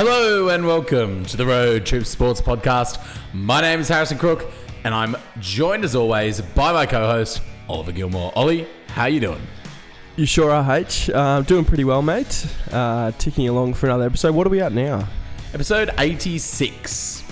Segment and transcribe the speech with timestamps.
[0.00, 3.04] Hello and welcome to the Road Trip Sports Podcast.
[3.34, 4.48] My name is Harrison Crook,
[4.84, 8.30] and I'm joined as always by my co-host Oliver Gilmour.
[8.36, 9.42] Ollie, how you doing?
[10.14, 11.10] You sure are, H.
[11.10, 12.46] Uh, doing pretty well, mate.
[12.70, 14.36] Uh, ticking along for another episode.
[14.36, 15.08] What are we at now?
[15.52, 17.24] Episode 86.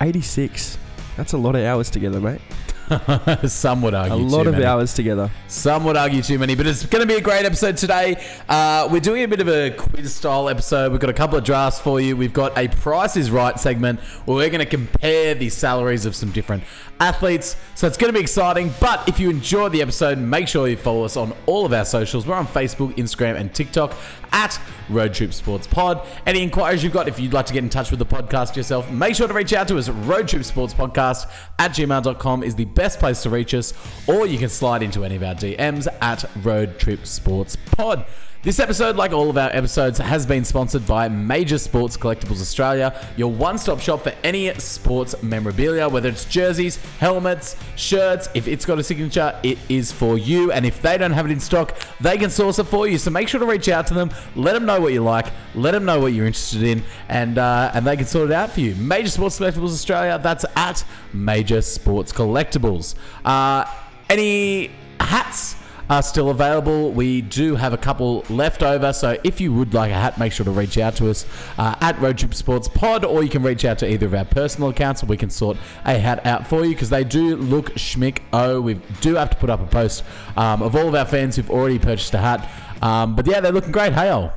[0.00, 0.78] 86.
[1.16, 2.40] That's a lot of hours together, mate.
[3.46, 4.64] Some would argue A lot of many.
[4.64, 5.30] hours together.
[5.48, 8.22] Some would argue too many, but it's going to be a great episode today.
[8.48, 10.92] Uh, we're doing a bit of a quiz style episode.
[10.92, 12.16] We've got a couple of drafts for you.
[12.16, 16.14] We've got a Price is Right segment where we're going to compare the salaries of
[16.14, 16.62] some different
[17.00, 17.56] athletes.
[17.74, 18.72] So it's going to be exciting.
[18.80, 21.84] But if you enjoyed the episode, make sure you follow us on all of our
[21.84, 22.26] socials.
[22.26, 23.92] We're on Facebook, Instagram, and TikTok
[24.34, 26.06] at Road Trip Sports Pod.
[26.26, 28.90] Any inquiries you've got, if you'd like to get in touch with the podcast yourself,
[28.90, 29.88] make sure to reach out to us.
[29.88, 33.72] Road Trip Sports Podcast at gmail.com is the best place to reach us,
[34.06, 38.04] or you can slide into any of our DMs at Road Trip Sports Pod.
[38.44, 42.94] This episode, like all of our episodes, has been sponsored by Major Sports Collectibles Australia,
[43.16, 48.28] your one stop shop for any sports memorabilia, whether it's jerseys, helmets, shirts.
[48.34, 50.52] If it's got a signature, it is for you.
[50.52, 52.98] And if they don't have it in stock, they can source it for you.
[52.98, 55.70] So make sure to reach out to them, let them know what you like, let
[55.70, 58.60] them know what you're interested in, and uh, and they can sort it out for
[58.60, 58.74] you.
[58.74, 60.84] Major Sports Collectibles Australia, that's at
[61.14, 62.94] Major Sports Collectibles.
[63.24, 63.64] Uh,
[64.10, 65.56] any hats?
[65.90, 66.90] Are still available.
[66.92, 70.32] We do have a couple left over, so if you would like a hat, make
[70.32, 71.26] sure to reach out to us
[71.58, 74.24] uh, at Road Trip Sports Pod, or you can reach out to either of our
[74.24, 77.70] personal accounts, and we can sort a hat out for you because they do look
[77.74, 78.20] schmick.
[78.32, 80.04] Oh, we do have to put up a post
[80.36, 82.48] um, of all of our fans who've already purchased a hat.
[82.82, 83.92] Um, but yeah, they're looking great.
[83.92, 84.32] Hey, Ol.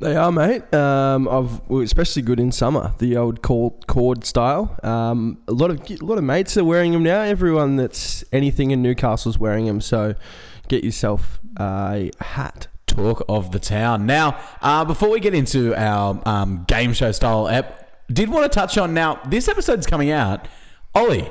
[0.00, 0.72] They are, mate.
[0.72, 2.94] Um, I've especially good in summer.
[2.98, 4.74] The old cord, cord style.
[4.82, 7.20] Um, a lot of a lot of mates are wearing them now.
[7.20, 9.82] Everyone that's anything in Newcastle's wearing them.
[9.82, 10.14] So
[10.70, 12.68] get yourself a hat.
[12.86, 14.06] talk of the town.
[14.06, 18.54] Now, uh, before we get into our um, game show style app, did want to
[18.58, 19.20] touch on now.
[19.28, 20.48] This episode's coming out.
[20.94, 21.30] Ollie,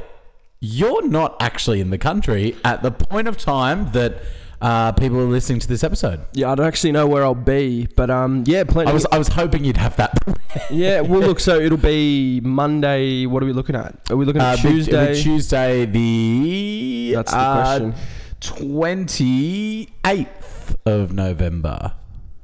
[0.62, 4.22] you're not actually in the country at the point of time that
[4.62, 6.22] uh, people are listening to this episode.
[6.34, 8.90] Yeah, I don't actually know where I'll be, but um, yeah, plenty.
[8.92, 10.18] I was I was hoping you'd have that.
[10.70, 11.40] yeah, well, look.
[11.42, 13.26] So it'll be Monday.
[13.26, 13.96] What are we looking at?
[14.10, 15.14] Are we looking Uh, at the- Tuesday?
[15.14, 17.94] the Tuesday, the That's the uh, question.
[18.40, 21.94] Twenty eighth of November.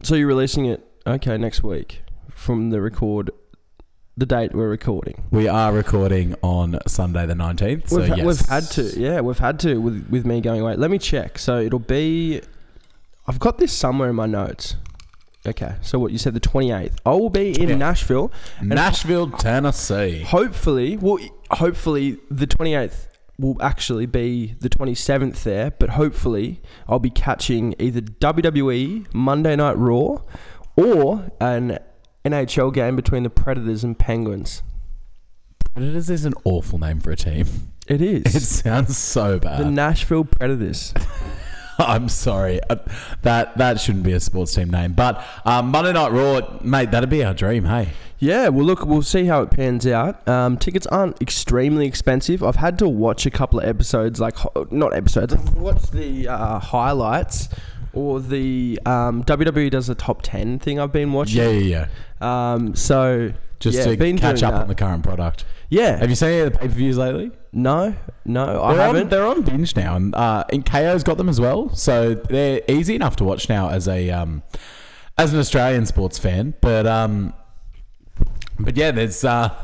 [0.04, 2.02] So you're releasing it okay next week
[2.34, 3.32] from the record,
[4.18, 5.24] the date we're recording.
[5.32, 7.90] We are recording on Sunday the nineteenth.
[7.90, 10.62] So we've, ha- yes, we've had to, yeah, we've had to with with me going
[10.62, 10.76] away.
[10.76, 11.38] Let me check.
[11.40, 12.42] So it'll be,
[13.28, 14.76] I've got this somewhere in my notes.
[15.48, 16.94] Okay, so what you said the 28th.
[17.06, 17.76] I will be in Yeah.
[17.76, 18.32] Nashville.
[18.60, 20.22] and Nashville, Tennessee.
[20.22, 21.20] Hopefully, well,
[21.52, 23.06] hopefully the 28th
[23.38, 29.78] will actually be the 27th there, but hopefully I'll be catching either WWE Monday Night
[29.78, 30.22] Raw
[30.76, 31.80] or an
[32.24, 34.64] NHL game between the Predators and Penguins.
[35.74, 37.48] Predators is an awful name for a team.
[37.88, 38.24] It is.
[38.36, 39.62] It sounds so bad.
[39.62, 39.72] the.
[39.72, 40.94] Nashville Predators.
[41.80, 42.60] I'm sorry.
[42.70, 42.78] Uh,
[43.24, 44.94] That that shouldn't be a sports team name.
[44.94, 47.66] But um, Monday Night Raw, mate, that'd be our dream.
[47.66, 50.26] Hey, Yeah, well, look, we'll see how it pans out.
[50.28, 52.44] Um, tickets aren't extremely expensive.
[52.44, 54.36] I've had to watch a couple of episodes, like
[54.72, 55.34] not episodes.
[55.34, 57.50] I've watched the uh, highlights
[57.94, 60.80] or the um, WWE does a top ten thing.
[60.80, 61.38] I've been watching.
[61.42, 61.88] yeah, yeah,
[62.22, 62.54] yeah.
[62.54, 65.46] Um, so Just yeah, to catch up on the current product.
[65.70, 65.98] yeah.
[65.98, 67.32] Have you seen any of the pay per views lately?
[67.58, 67.96] No,
[68.26, 69.04] no, I they're haven't.
[69.04, 71.74] On, they're on binge now, and uh, and Kayo's got them as well.
[71.74, 74.44] So they're easy enough to watch now as a um,
[75.18, 76.54] as an Australian sports fan.
[76.60, 77.34] But um,
[78.60, 79.56] but yeah, there's uh,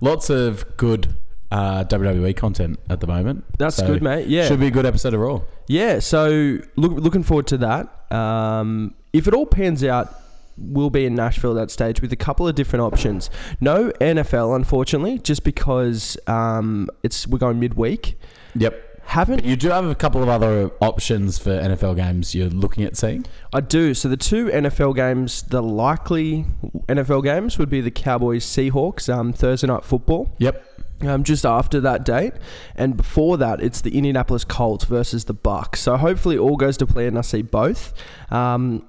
[0.00, 1.14] lots of good
[1.52, 3.44] uh, WWE content at the moment.
[3.58, 4.26] That's So good, mate.
[4.26, 5.42] Yeah, should be a good episode of Raw.
[5.68, 8.12] Yeah, so look, looking forward to that.
[8.12, 10.12] Um, if it all pans out,
[10.56, 13.30] we'll be in Nashville at that stage with a couple of different options.
[13.60, 18.18] No NFL, unfortunately, just because um, it's we're going midweek.
[18.54, 18.86] Yep.
[19.06, 22.96] Haven't You do have a couple of other options for NFL games you're looking at
[22.96, 23.24] seeing.
[23.52, 23.94] I do?
[23.94, 26.44] So the two NFL games, the likely
[26.88, 30.34] NFL games would be the Cowboys Seahawks um, Thursday night football.
[30.38, 30.64] Yep.
[31.02, 32.32] um, just after that date,
[32.74, 35.80] and before that, it's the Indianapolis Colts versus the Bucks.
[35.80, 37.92] So hopefully, all goes to plan, and I see both.
[38.32, 38.88] Um,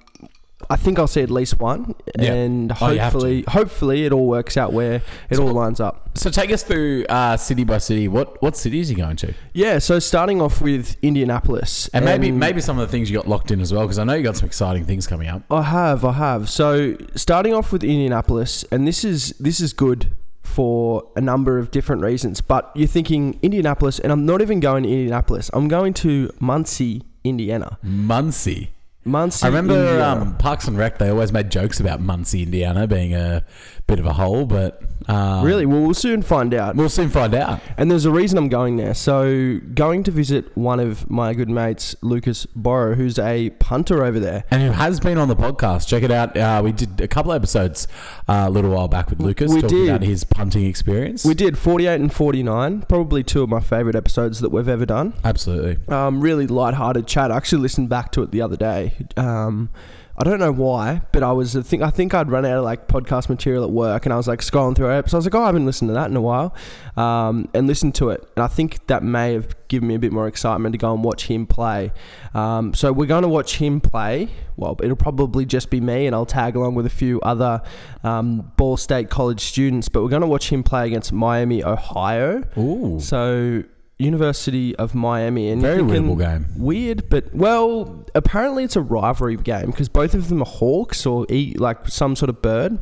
[0.70, 2.34] I think I'll see at least one, Yeah.
[2.34, 3.20] and Oh, you have to.
[3.20, 6.10] hopefully, hopefully, it all works out where it So all lines up.
[6.16, 8.08] So take us through uh, city by city.
[8.08, 9.34] What what cities are you going to?
[9.54, 9.80] Yeah.
[9.80, 13.52] So starting off with Indianapolis, And maybe maybe some of the things you got locked
[13.52, 15.44] in as well, because I know you got some exciting things coming up.
[15.52, 16.50] I have, I have.
[16.50, 20.08] So starting off with Indianapolis, and this is this is good
[20.44, 22.42] for a number of different reasons.
[22.42, 25.50] But you're thinking Indianapolis, and I'm not even going to Indianapolis.
[25.54, 27.78] I'm going to Muncie, Indiana.
[27.84, 28.72] Muncie.
[29.08, 29.46] Muncie.
[29.46, 30.22] I remember Indiana.
[30.22, 30.98] um, Parks and Rec.
[30.98, 33.44] They always made jokes about Muncie, Indiana, being a
[33.88, 35.66] bit of a hole, but um, really?
[35.66, 36.76] Well, we'll soon find out.
[36.76, 37.60] we'll soon find out.
[37.78, 38.94] And there's a reason I'm going there.
[38.94, 44.20] So, going to visit one of my good mates, Lucas Borrow, who's a punter over
[44.20, 44.44] there.
[44.52, 45.88] And who has been on the podcast?
[45.88, 46.36] Check it out.
[46.36, 47.88] Uh, we did a couple episodes
[48.28, 49.90] uh, a little while back with Lucas We talking did.
[49.90, 51.24] about his punting experience.
[51.26, 55.14] We did 48 and 49, probably two of my favorite episodes that we've ever done.
[55.24, 55.78] absolutely.
[55.94, 57.32] Um, really light-hearted chat.
[57.32, 58.94] I actually listened back to it the other day.
[59.16, 59.70] Um,
[60.20, 62.64] I don't know why, but I was I think I think I'd run out of
[62.64, 65.10] like podcast material at work, and I was like scrolling through it.
[65.10, 66.56] So I was like, oh, I haven't listened to that in a while,
[66.96, 68.28] um, and listened to it.
[68.36, 71.04] And I think that may have given me a bit more excitement to go and
[71.04, 71.92] watch him play.
[72.34, 74.30] Um, so we're going to watch him play.
[74.56, 77.62] Well, it'll probably just be me, and I'll tag along with a few other
[78.04, 79.88] um, Ball State College students.
[79.88, 82.44] But we're going to watch him play against Miami, Ohio.
[82.58, 83.64] Ooh, So
[84.00, 86.46] University of Miami, and very thinking, winnable game.
[86.56, 91.26] Weird, but well, apparently it's a rivalry game because both of them are hawks or
[91.30, 92.78] eat like some sort of bird.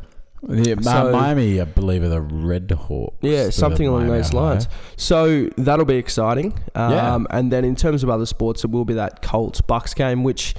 [0.48, 3.16] Yeah, So- Miami, I believe, are the Red Hawks.
[3.22, 4.68] Yeah, something along Miami those lines.
[4.96, 6.52] So that'll be exciting.
[6.74, 7.18] Um, Yeah.
[7.30, 10.54] And then in terms of other sports, it will be that Colts Bucks game, which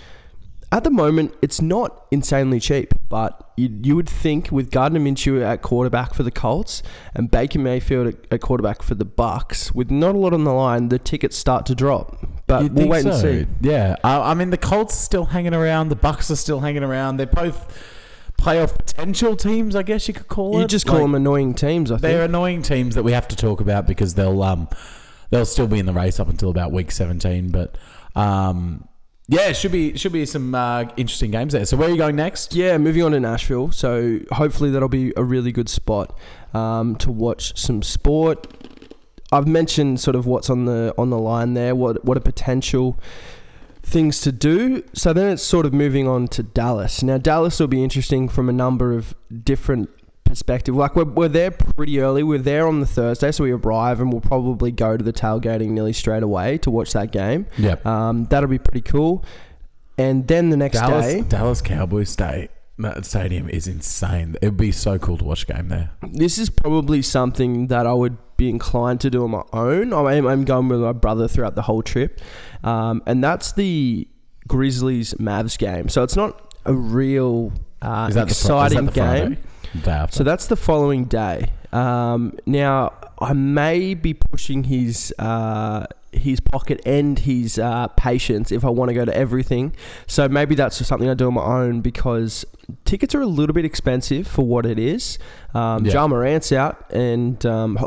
[0.71, 5.41] at the moment it's not insanely cheap, but you, you would think with Gardner Minshew
[5.43, 6.83] at quarterback for the Colts
[7.15, 10.53] and Baker Mayfield at, at quarterback for the Bucks, with not a lot on the
[10.53, 12.17] line, the tickets start to drop.
[12.47, 13.47] But You'd we'll think wait and see.
[13.61, 15.89] Yeah, uh, I mean the Colts are still hanging around.
[15.89, 17.17] The Bucks are still hanging around.
[17.17, 17.93] They're both
[18.37, 20.61] playoff potential teams, I guess you could call it.
[20.61, 23.35] You just call Like, them annoying teams, I They're annoying teams that we have to
[23.35, 24.69] talk about because they'll um
[25.29, 27.49] they'll still be in the race up until about week seventeen.
[27.49, 27.77] But
[28.15, 28.87] um
[29.29, 31.65] yeah, should be should be some uh, interesting games there.
[31.65, 32.55] So where are you going next?
[32.55, 33.71] Yeah, moving on to Nashville.
[33.71, 36.17] So hopefully that'll be a really good spot
[36.53, 38.47] um, to watch some sport.
[39.31, 41.75] I've mentioned sort of what's on the on the line there.
[41.75, 42.97] What what are potential
[43.83, 44.83] things to do?
[44.93, 47.03] So then it's sort of moving on to Dallas.
[47.03, 49.13] Now Dallas will be interesting from a number of
[49.43, 49.89] different
[50.27, 50.75] perspective.
[50.75, 52.23] Like we're, we're there pretty early.
[52.23, 55.69] We're there on the Thursday, so we arrive and we'll probably go to the tailgating
[55.69, 57.47] nearly straight away to watch that game.
[57.57, 57.85] Yep.
[57.85, 59.23] Um, that'll be pretty cool.
[59.97, 62.49] And then the next Dallas day, Dallas Cowboys State.
[63.01, 64.35] Stadium is insane.
[64.39, 65.89] It would be so cool to watch a game there.
[66.11, 69.93] this is probably something that I would be inclined to do on my own.
[69.93, 72.21] I'm, I'm going with my brother throughout the whole trip,
[72.63, 74.07] um, and that's the
[74.47, 75.89] Grizzlies Mavs game.
[75.89, 77.51] So it's not a real
[77.81, 79.35] uh, exciting the, is that the game.
[79.35, 79.46] Friday?
[79.83, 80.17] Day after.
[80.17, 81.51] So that's the following day.
[81.71, 88.63] Um, now I may be pushing his uh, his pocket and his uh, patience if
[88.63, 89.73] I want to go to everything.
[90.07, 92.45] So maybe that's just something I do on my own because
[92.85, 95.19] tickets are a little bit expensive for what it is.
[95.53, 95.93] Um, Yeah.
[95.93, 97.77] Ja Morant's out, and um,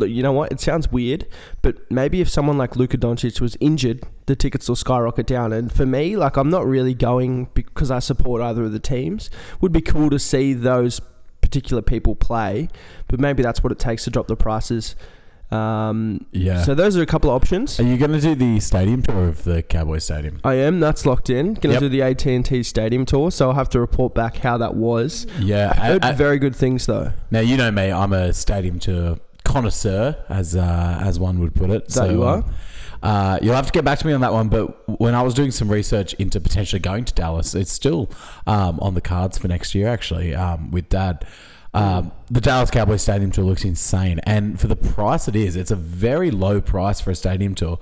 [0.00, 0.52] you know what?
[0.52, 1.26] It sounds weird,
[1.62, 5.52] but maybe if someone like Luka Doncic was injured, the tickets will skyrocket down.
[5.52, 9.30] And for me, like I'm not really going because I support either of the teams.
[9.60, 11.00] Would be cool to see those
[11.44, 12.68] particular people play,
[13.08, 14.96] but maybe that's what it takes to drop the prices.
[15.50, 16.62] Um, yeah.
[16.64, 17.78] So those are a couple of options.
[17.78, 20.40] are you going to do the stadium tour of the Cowboy Stadium?
[20.42, 20.80] I am.
[20.80, 21.54] That's locked in.
[21.54, 21.80] Going to Yep.
[21.80, 24.74] do the AT and T Stadium tour, so I'll have to report back how that
[24.74, 25.26] was.
[25.38, 25.72] Yeah.
[25.76, 27.12] I heard I- I- very good things though.
[27.30, 27.92] now you know me.
[27.92, 31.88] I'm a stadium tour connoisseur, as uh, as one would put it.
[31.90, 32.38] That you are?
[32.38, 32.44] um,
[33.04, 34.48] Uh, you'll have to get back to me on that one.
[34.48, 38.10] But when I was doing some research into potentially going to Dallas, it's still
[38.46, 39.88] um, on the cards for next year.
[39.88, 41.24] Actually, um, with Dad.
[41.74, 45.72] Um, the Dallas Cowboys Stadium tour looks insane, and for the price it is, it's
[45.72, 47.80] a very low price for a stadium tour,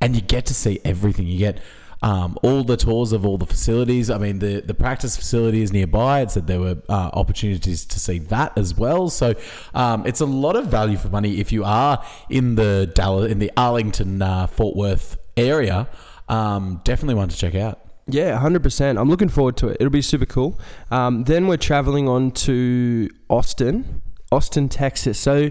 [0.00, 1.26] and you get to see everything.
[1.26, 1.60] You get
[2.04, 4.10] um, all the tours of all the facilities.
[4.10, 6.20] I mean, the, the practice facility is nearby.
[6.20, 9.08] It said there were uh, opportunities to see that as well.
[9.08, 9.34] So
[9.72, 13.38] um, it's a lot of value for money if you are in the Dallas, in
[13.38, 15.88] the Arlington, uh, Fort Worth area.
[16.28, 17.80] Um, definitely one to check out.
[18.06, 18.98] Yeah, hundred percent.
[18.98, 19.78] I'm looking forward to it.
[19.80, 20.60] It'll be super cool.
[20.90, 25.18] Um, then we're traveling on to Austin, Austin, Texas.
[25.18, 25.48] So,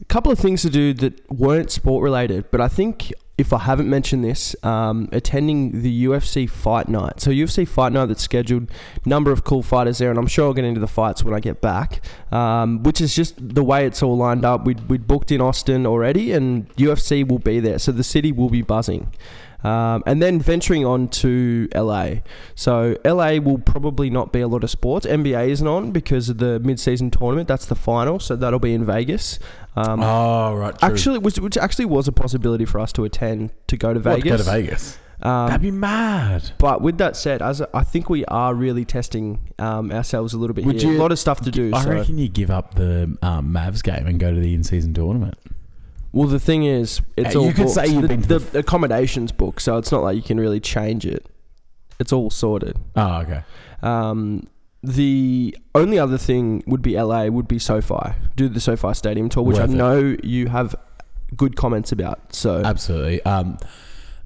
[0.00, 3.58] a couple of things to do that weren't sport related, but I think if I
[3.58, 7.20] haven't mentioned this, um, attending the UFC Fight Night.
[7.20, 8.68] So UFC Fight Night that's scheduled,
[9.06, 11.40] number of cool fighters there, and I'm sure I'll get into the fights when I
[11.40, 12.04] get back.
[12.32, 14.64] Um, which is just the way it's all lined up.
[14.64, 18.50] We'd, we'd booked in Austin already, and UFC will be there, so the city will
[18.50, 19.12] be buzzing.
[19.64, 22.10] Um, and then venturing on to LA.
[22.54, 25.04] So LA will probably not be a lot of sports.
[25.04, 27.48] NBA isn't on because of the mid-season tournament.
[27.48, 29.40] That's the final, so that'll be in Vegas.
[29.74, 30.78] Um, Oh, right.
[30.78, 30.88] True.
[30.88, 34.16] actually, which, which actually was a possibility for us to attend to go to Vegas.
[34.16, 34.46] What, Vegas.
[34.46, 34.98] go to Vegas.
[35.20, 36.52] Um, That'd be mad.
[36.58, 40.54] but with that said, as I think we are really testing um, ourselves a little
[40.54, 40.92] bit Would here.
[40.92, 41.72] you- a lot of stuff to do.
[41.74, 41.90] I so.
[41.90, 45.34] reckon you give up the um, Mavs game and go to the in-season tournament.
[46.12, 47.74] Well, the thing is, it's Uh, all you could booked.
[47.74, 50.60] say you've the, been to the accommodations book, so it's not like you can really
[50.60, 51.26] change it.
[52.00, 52.76] It's all sorted.
[52.96, 53.42] Oh, okay.
[53.82, 54.44] Um,
[54.82, 58.12] the only other thing would be LA would be SoFi.
[58.36, 59.76] Do the SoFi Stadium tour, which Worth I it.
[59.76, 60.74] know you have
[61.36, 62.34] good comments about.
[62.34, 63.20] So Absolutely.
[63.24, 63.58] Um,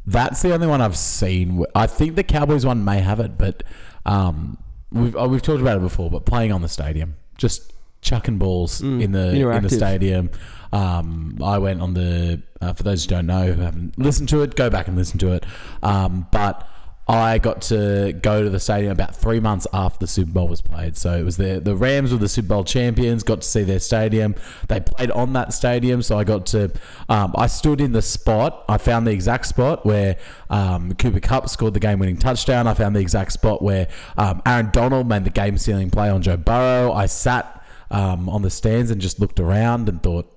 [0.06, 1.64] that's the only one I've seen.
[1.74, 3.62] I think the Cowboys one may have it, but
[4.04, 4.58] um,
[4.90, 6.10] we've oh, we've talked about it before.
[6.10, 10.30] But playing on the stadium, just chucking balls Mm, in the in the stadium.
[10.72, 12.42] Um, I went on the.
[12.60, 15.18] Uh, for those who don't know, who haven't listened to it, go back and listen
[15.18, 15.44] to it.
[15.82, 16.68] Um, but
[17.08, 20.62] I got to go to the stadium about three months after the Super Bowl was
[20.62, 20.96] played.
[20.96, 23.22] So it was the the Rams were the Super Bowl champions.
[23.24, 24.34] Got to see their stadium.
[24.68, 26.70] They played on that stadium, so I got to.
[27.08, 28.64] Um, I stood in the spot.
[28.68, 30.16] I found the exact spot where
[30.48, 32.66] um, Cooper Kupp scored the game-winning touchdown.
[32.68, 36.36] I found the exact spot where um, Aaron Donald made the game-sealing play on Joe
[36.36, 36.92] Burrow.
[36.92, 37.61] I sat
[37.92, 40.28] um, on the stands and just looked around and thought,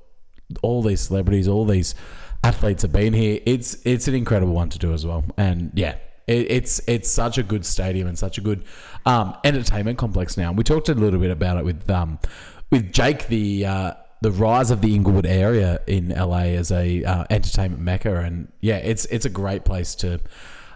[0.62, 1.96] all these celebrities, all these
[2.44, 3.40] athletes have been here.
[3.46, 5.24] It's it's an incredible one to do as well.
[5.38, 5.96] And yeah,
[6.28, 8.64] it, it's it's such a good stadium and such a good
[9.06, 10.52] um, entertainment complex now.
[10.52, 12.20] We talked a little bit about it with um,
[12.72, 13.66] with Jake the.
[13.66, 18.52] Uh, the rise of the Inglewood area in LA as a uh, entertainment mecca, and
[18.60, 20.20] yeah, it's it's a great place to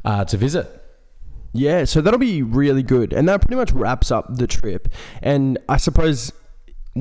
[0.05, 0.79] uh, to visit.
[1.53, 3.11] Yeah, so that'll be really good.
[3.11, 4.89] And that pretty much wraps up the trip.
[5.23, 6.31] And I suppose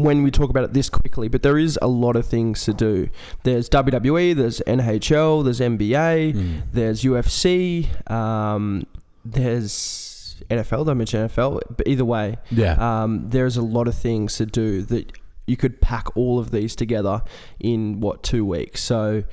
[0.02, 2.72] when we talk about it this quickly, but there is a lot of things to
[2.74, 3.08] do.
[3.42, 8.86] There's WWE, there's NHL, there's NBA, there's UFC, um,
[9.24, 14.36] there's NFL, don't mention NFL, but either way, Yeah, um, there's a lot of things
[14.36, 15.12] to do that
[15.46, 17.22] you could pack all of these together
[17.58, 18.82] in what two weeks.
[18.82, 19.24] So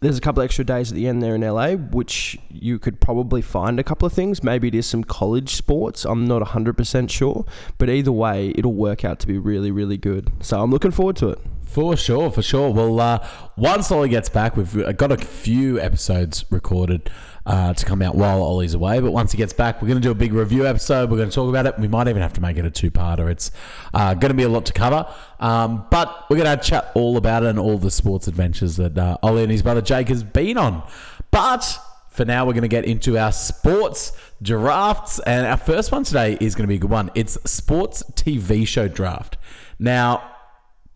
[0.00, 3.42] there's a couple extra days at the end there in LA, which you could probably
[3.42, 4.42] find a couple of things.
[4.42, 6.06] Maybe it is some college sports.
[6.06, 7.44] I'm not 100% sure,
[7.76, 10.32] but either way, it'll work out to be really, really good.
[10.40, 11.38] So I'm looking forward to it.
[11.70, 12.70] For sure, for sure.
[12.70, 13.24] Well, uh,
[13.56, 17.08] once Ollie gets back, we've uh, got a few episodes recorded
[17.46, 18.98] uh, to come out while Ollie's away.
[18.98, 21.12] But once he gets back, we're going to do a big review episode.
[21.12, 21.78] We're going to talk about it.
[21.78, 23.30] We might even have to make it a two-parter.
[23.30, 23.52] It's
[23.94, 25.06] uh, going to be a lot to cover.
[25.38, 28.98] Um, but we're going to chat all about it and all the sports adventures that
[28.98, 30.82] uh, Ollie and his brother Jake has been on.
[31.30, 34.10] But for now, we're going to get into our sports
[34.42, 35.20] drafts.
[35.20, 37.12] And our first one today is going to be a good one.
[37.14, 39.36] It's sports TV show draft.
[39.78, 40.29] Now,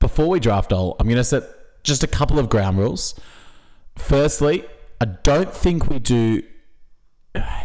[0.04, 1.44] before we draft all, I'm going to set
[1.82, 3.18] just a couple of ground rules.
[3.96, 4.62] Firstly,
[5.00, 6.42] I don't think we do.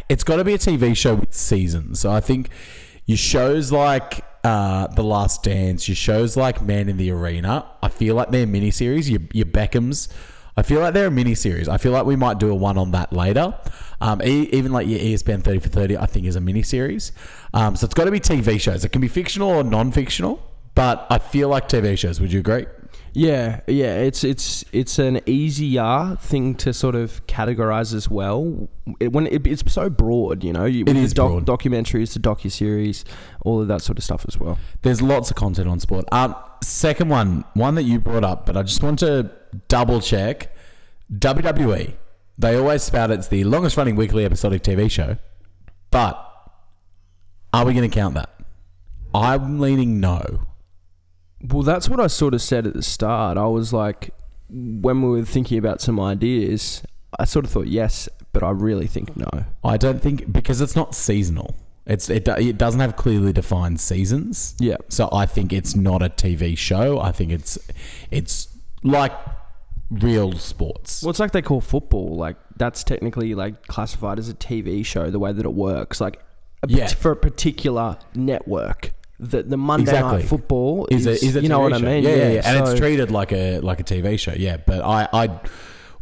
[0.08, 2.00] It's got to be a TV show with seasons.
[2.00, 2.50] So I think
[3.06, 7.90] your shows like uh, The Last Dance, your shows like Man in the Arena, I
[7.90, 9.10] feel like they're miniseries.
[9.10, 10.08] Your, your Beckhams,
[10.56, 11.68] I feel like they're a miniseries.
[11.68, 13.54] I feel like we might do a one on that later.
[14.00, 17.12] Um, e- even like your ESPN 30 for 30, I think is a miniseries.
[17.54, 18.86] Um, so it's got to be TV shows.
[18.86, 20.42] It can be fictional or non fictional,
[20.80, 22.22] but I feel like TV shows.
[22.22, 22.66] Would you agree?
[23.12, 28.70] Yeah, yeah, it's it's it's an easier thing to sort of categorize as well.
[29.02, 31.46] It, when it, it's so broad, you know, you, It with doc, broad.
[31.46, 33.04] documentaries, the docu series,
[33.42, 34.58] all of that sort of stuff as well.
[34.82, 36.06] There's lots of content on sport.
[36.14, 36.34] Um,
[36.64, 39.32] second one, one that you brought up, but I just want to
[39.68, 40.56] double check.
[41.12, 41.94] WWE.
[42.38, 45.18] They always spout it's the longest running weekly episodic TV show,
[45.92, 46.16] but
[47.54, 48.30] are we going to count that?
[49.14, 50.46] I'm leaning no.
[51.42, 53.38] Well, that's what I sort of said at the start.
[53.38, 54.12] I was like,
[54.50, 56.84] when we were thinking about some ideas,
[57.18, 59.46] I sort of thought yes, but I really think no.
[59.64, 61.56] I don't think because it's not seasonal.
[61.86, 64.56] It's it, it doesn't have clearly defined seasons.
[64.60, 67.00] Yeah, So I think it's not a TV show.
[67.00, 67.58] I think it's
[68.12, 68.48] it's
[68.84, 69.12] like
[69.90, 71.02] real sports.
[71.02, 72.16] well, it's like they call football.
[72.16, 75.10] Like that's technically like classified as a TV show.
[75.10, 76.22] The way that it works, like
[76.62, 76.88] a Yeah.
[76.88, 78.92] for a particular network.
[79.20, 80.20] The the Monday Exactly.
[80.20, 82.04] night football is is, a is a you know what I mean?
[82.04, 82.42] Yeah, yeah, yeah.
[82.46, 84.34] and so- it's treated like a like a TV show.
[84.36, 85.40] Yeah, but I I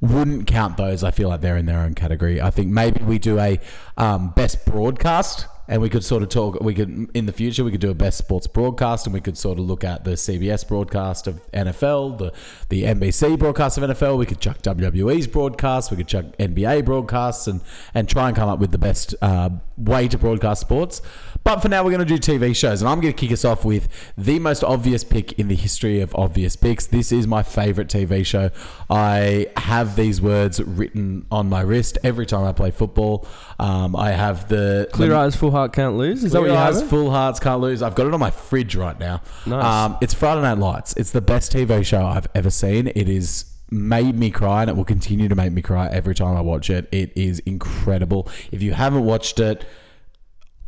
[0.02, 1.04] wouldn't count those.
[1.04, 2.40] I feel like they're in their own category.
[2.40, 3.60] I think maybe we do a
[3.98, 5.48] um, best broadcast.
[5.68, 6.60] And we could sort of talk.
[6.62, 9.38] We could in the future we could do a best sports broadcast, and we could
[9.38, 12.34] sort of look at the CBS broadcast of NFL, the
[12.70, 14.18] the NBC broadcast of NFL.
[14.18, 15.92] We could chuck WWE's broadcast.
[15.92, 17.62] We could chuck NBA broadcasts, and
[17.94, 21.02] and try and come up with the best uh, way to broadcast sports.
[21.44, 23.46] But for now, we're going to do TV shows, and I'm going to kick us
[23.46, 26.88] off with the most obvious pick in the history of obvious picks.
[26.88, 28.50] This is my favorite TV show.
[28.90, 33.26] I have these words written on my wrist every time I play football.
[33.60, 36.24] Um, I have the Clear eyes, full heart, can't lose.
[36.24, 36.90] Is that what you have?
[36.90, 37.82] full hearts can't lose.
[37.82, 39.22] I've got it on my fridge right now.
[39.46, 39.64] Nice.
[39.64, 40.96] Um, it's Friday Night Lights.
[40.98, 42.88] It's the best TV show I've ever seen.
[42.88, 46.38] It is made me cry and it will continue to make me cry every time
[46.38, 46.88] I watch it.
[46.92, 48.30] It is incredible.
[48.52, 49.66] If you haven't watched it,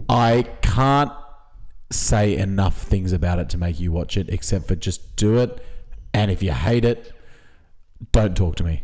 [0.10, 1.12] I can't
[1.91, 5.63] say enough things about it to make you watch it except for just do it.
[6.13, 7.13] And if you hate it,
[8.12, 8.84] don't talk to me.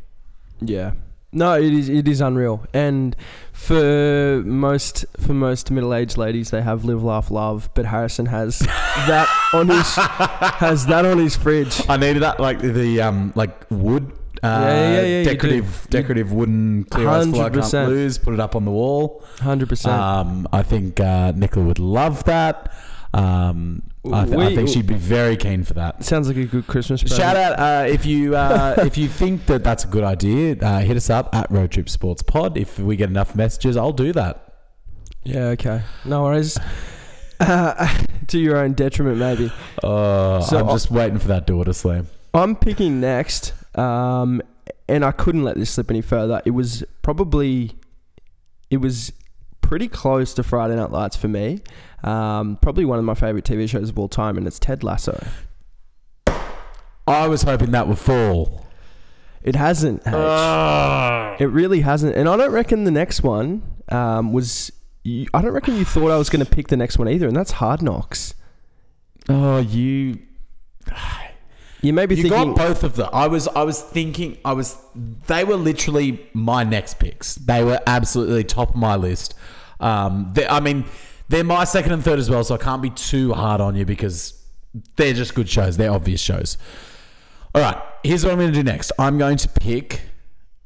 [0.62, 0.92] Yeah.
[1.36, 2.66] No, it is it is unreal.
[2.74, 3.16] And
[3.52, 7.70] for most for most middle aged ladies, they have live, laugh, love.
[7.74, 8.60] But Harrison has
[9.08, 11.82] that on his has that on his fridge.
[11.90, 14.12] I needed that like the um like wood.
[14.44, 17.88] Uh, Yeah, yeah, yeah, decorative, decorative wooden clear flow I can't 100%.
[17.88, 18.18] lose.
[18.18, 19.24] Put it up on the wall.
[19.40, 19.94] Hundred percent.
[20.00, 22.72] Um, I think uh, Nicola would love that.
[23.14, 23.82] Um,
[24.14, 26.04] I, th- I think she'd be very keen for that.
[26.04, 27.20] Sounds like a good Christmas present.
[27.20, 30.80] Shout out uh, if you uh, if you think that that's a good idea, uh,
[30.80, 32.58] hit us up at Road Trip Sports Pod.
[32.58, 34.54] If we get enough messages, I'll do that.
[35.24, 35.46] Yeah.
[35.50, 35.82] Okay.
[36.06, 36.58] No worries.
[37.38, 37.94] Uh,
[38.28, 39.52] to your own detriment, maybe.
[39.84, 42.08] Uh, So I'm just waiting for that door to slam.
[42.34, 44.42] I'm picking next, um,
[44.88, 46.42] and I couldn't let this slip any further.
[46.46, 47.72] It was probably,
[48.70, 49.12] it was
[49.60, 51.60] pretty close to Friday Night Lights for me.
[52.06, 55.26] Um, probably one of my favorite TV shows of all time, and it's Ted Lasso.
[57.08, 58.66] I was hoping that would fall.
[59.44, 60.02] It hasn't.
[60.06, 61.42] H.
[61.42, 64.72] It really hasn't, and I don't reckon the next one um, was.
[65.04, 67.28] You, I don't reckon you thought I was going to pick the next one either,
[67.28, 68.34] and that's Hard Knocks.
[69.30, 70.20] Oh, you
[71.82, 73.10] You may be you thinking, got both of them.
[73.14, 74.78] I was I was thinking I was
[75.28, 77.36] they were literally my next picks.
[77.36, 79.36] They were absolutely top of my list.
[79.80, 80.86] Um, they, I mean,
[81.30, 83.86] they're my second and third as well, so I can't be too hard on you
[83.86, 84.42] because
[84.96, 85.78] they're just good shows.
[85.78, 86.58] They're obvious shows.
[87.54, 88.92] All right, here's what I'm going to do next.
[89.00, 90.02] I'm going to pick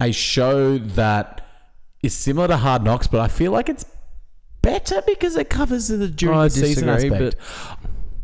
[0.02, 1.46] a show that
[2.02, 3.86] is similar to Hard Knocks, but I feel like it's
[4.62, 7.36] better because it covers the during I the season disagree, aspect.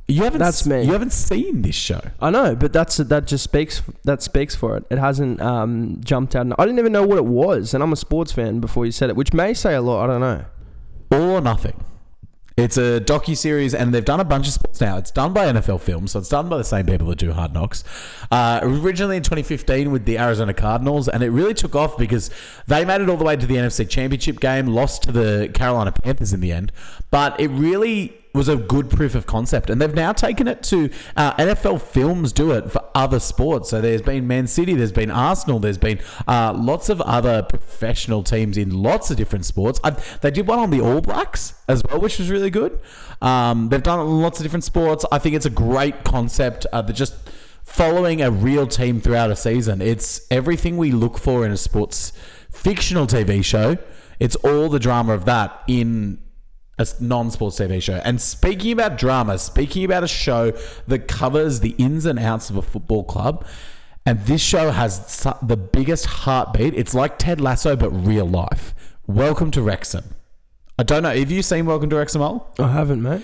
[0.08, 0.84] you haven't That's s- me.
[0.84, 2.02] You haven't seen this show.
[2.20, 4.86] I know, but that's that just speaks that speaks for it.
[4.90, 6.48] It hasn't um, jumped out.
[6.58, 9.10] I didn't even know what it was, and I'm a sports fan before you said
[9.10, 10.10] it, which may say a lot.
[10.10, 10.46] I don't know.
[11.12, 11.84] All or Nothing.
[12.58, 14.98] It's a docu series, and they've done a bunch of sports now.
[14.98, 17.54] It's done by NFL Films, so it's done by the same people that do Hard
[17.54, 17.84] Knocks.
[18.32, 22.30] Uh, originally in 2015 with the Arizona Cardinals, and it really took off because
[22.66, 25.92] they made it all the way to the NFC Championship game, lost to the Carolina
[25.92, 26.72] Panthers in the end,
[27.12, 30.90] but it really was a good proof of concept, and they've now taken it to
[31.16, 33.70] uh, NFL Films do it for other sports.
[33.70, 38.24] So there's been Man City, there's been Arsenal, there's been uh, lots of other professional
[38.24, 39.80] teams in lots of different sports.
[39.84, 42.80] I, they did one on the All Blacks as well, which was really good.
[43.22, 45.06] Um, they've done lots of different sports.
[45.12, 46.66] I think it's a great concept.
[46.72, 47.16] Uh, they're just
[47.64, 49.82] following a real team throughout a season.
[49.82, 52.14] It's everything we look for in a sports
[52.52, 53.78] fictional TV show.
[54.20, 56.20] It's all the drama of that in
[56.78, 58.02] a non-sports TV show.
[58.04, 60.52] And speaking about drama, speaking about a show
[60.88, 63.46] that covers the ins and outs of a football club,
[64.06, 66.76] and this show has the biggest heartbeat.
[66.76, 68.76] It's like Ted Lasso, but real life.
[69.08, 70.16] Welcome to Wrexham.
[70.78, 71.16] I don't know.
[71.16, 72.54] Have you seen Welcome to Wrexham, Ol?
[72.60, 73.24] I haven't, mate.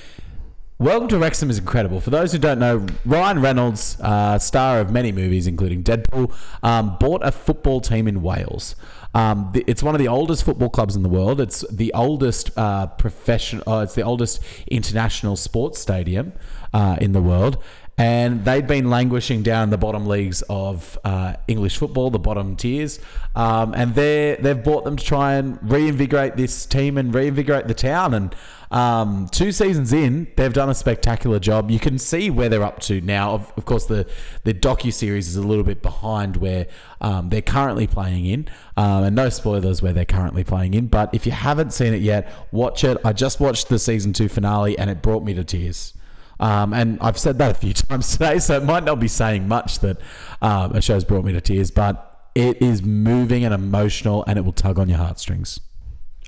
[0.79, 2.01] Welcome to Wrexham is incredible.
[2.01, 6.33] For those who don't know, Ryan Reynolds, uh, star of many movies, including Deadpool,
[6.63, 8.75] um, bought a football team in Wales.
[9.13, 11.41] Um, it's one of the oldest football clubs in the world.
[11.41, 13.63] It's the oldest uh, professional.
[13.67, 16.33] Uh, it's the oldest international sports stadium
[16.73, 17.61] uh, in the world.
[17.97, 22.99] And they'd been languishing down the bottom leagues of uh, English football, the bottom tiers.
[23.35, 27.75] Um, and they they've bought them to try and reinvigorate this team and reinvigorate the
[27.75, 28.13] town.
[28.15, 28.35] And
[28.71, 31.69] um, two seasons in, they've done a spectacular job.
[31.69, 33.33] You can see where they're up to now.
[33.33, 34.09] Of, of course, the
[34.45, 36.67] the docu series is a little bit behind where
[37.01, 40.87] um, they're currently playing in, um, and no spoilers where they're currently playing in.
[40.87, 42.97] But if you haven't seen it yet, watch it.
[43.05, 45.93] I just watched the season two finale, and it brought me to tears.
[46.41, 49.47] Um, and I've said that a few times today, so it might not be saying
[49.47, 49.97] much that
[50.41, 54.41] um, a show's brought me to tears, but it is moving and emotional, and it
[54.43, 55.59] will tug on your heartstrings.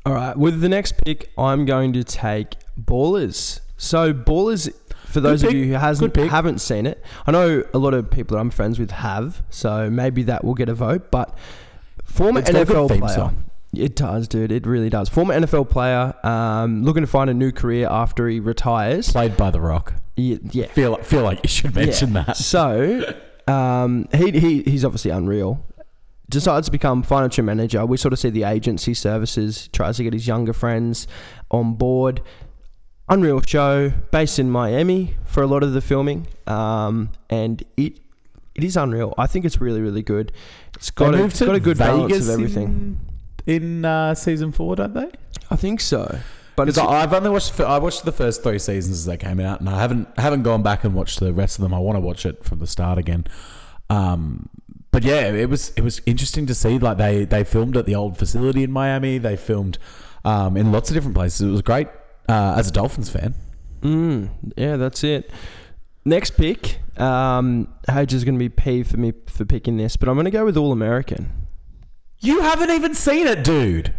[0.06, 3.62] All right, with the next pick, I'm going to take Ballers.
[3.78, 4.74] So Ballers,
[5.06, 8.36] for those of you who hasn't haven't seen it, I know a lot of people
[8.36, 11.10] that I'm friends with have, so maybe that will get a vote.
[11.10, 11.38] But
[12.04, 13.46] former It's NFL theme player, song.
[13.76, 14.52] It does, dude.
[14.52, 15.10] It really does.
[15.10, 19.12] Former NFL player, um, looking to find a new career after he retires.
[19.12, 19.94] Played by The Rock.
[20.16, 20.66] Yeah, yeah.
[20.68, 22.24] Feel feel like you should mention Yeah.
[22.26, 22.38] that.
[22.38, 23.14] So,
[23.48, 25.66] um, he, he he's obviously unreal.
[26.30, 27.86] Decides to become financial manager.
[27.86, 29.68] We sort of see the agency services.
[29.74, 31.08] Tries to get his younger friends
[31.52, 32.22] on board.
[33.10, 38.00] Unreal show based in Miami for a lot of the filming, um, and it
[38.56, 39.14] it is unreal.
[39.18, 40.32] I think it's really really good.
[40.76, 43.00] It's got a, it's got a good balance of everything.
[43.46, 45.12] In, in uh, season four, don't they?
[45.50, 46.20] I think so,
[46.56, 49.60] but it's I've only watched I watched the first three seasons as they came out,
[49.60, 51.74] and I haven't haven't gone back and watched the rest of them.
[51.74, 53.26] I want to watch it from the start again.
[53.90, 54.50] Um,
[54.92, 56.78] but yeah, it was it was interesting to see.
[56.80, 59.18] Like they they filmed at the old facility in Miami.
[59.18, 59.78] They filmed
[60.24, 61.42] um, in lots of different places.
[61.42, 61.88] It was great
[62.30, 63.34] uh, as a Dolphins fan.
[63.82, 65.32] Mm, yeah, that's it.
[66.06, 70.10] Next pick, um, Hage is going to be P for me for picking this, but
[70.10, 71.32] I'm going to go with All American.
[72.24, 73.94] You haven't even seen it, dude.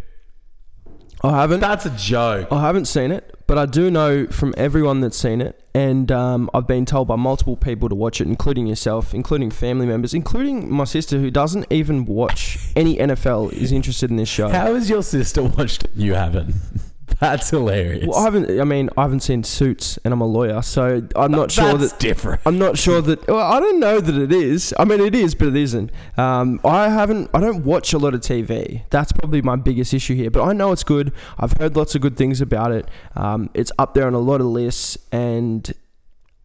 [1.22, 1.60] I haven't.
[1.60, 2.48] That's a joke.
[2.50, 6.48] I haven't seen it, but I do know from everyone that's seen it, and um,
[6.54, 10.72] I've been told by multiple people to watch it, including yourself, including family members, including
[10.72, 14.48] my sister who doesn't even watch any NFL, is interested in this show.
[14.48, 15.90] How has your sister watched it?
[15.94, 16.54] You haven't.
[17.20, 18.06] That's hilarious.
[18.06, 18.60] well, I haven't.
[18.60, 21.92] I mean, I haven't seen Suits, and I'm a lawyer, so I'm not sure That's
[21.92, 22.00] that.
[22.00, 22.40] different.
[22.44, 23.26] I'm not sure that.
[23.28, 24.74] Well, I don't know that it is.
[24.78, 25.90] I mean, it is, but it isn't.
[26.16, 27.30] Um, I haven't.
[27.32, 28.82] I don't watch a lot of TV.
[28.90, 30.30] That's probably my biggest issue here.
[30.30, 31.12] But I know it's good.
[31.38, 32.88] I've heard lots of good things about it.
[33.14, 35.72] Um, it's up there on a lot of lists, and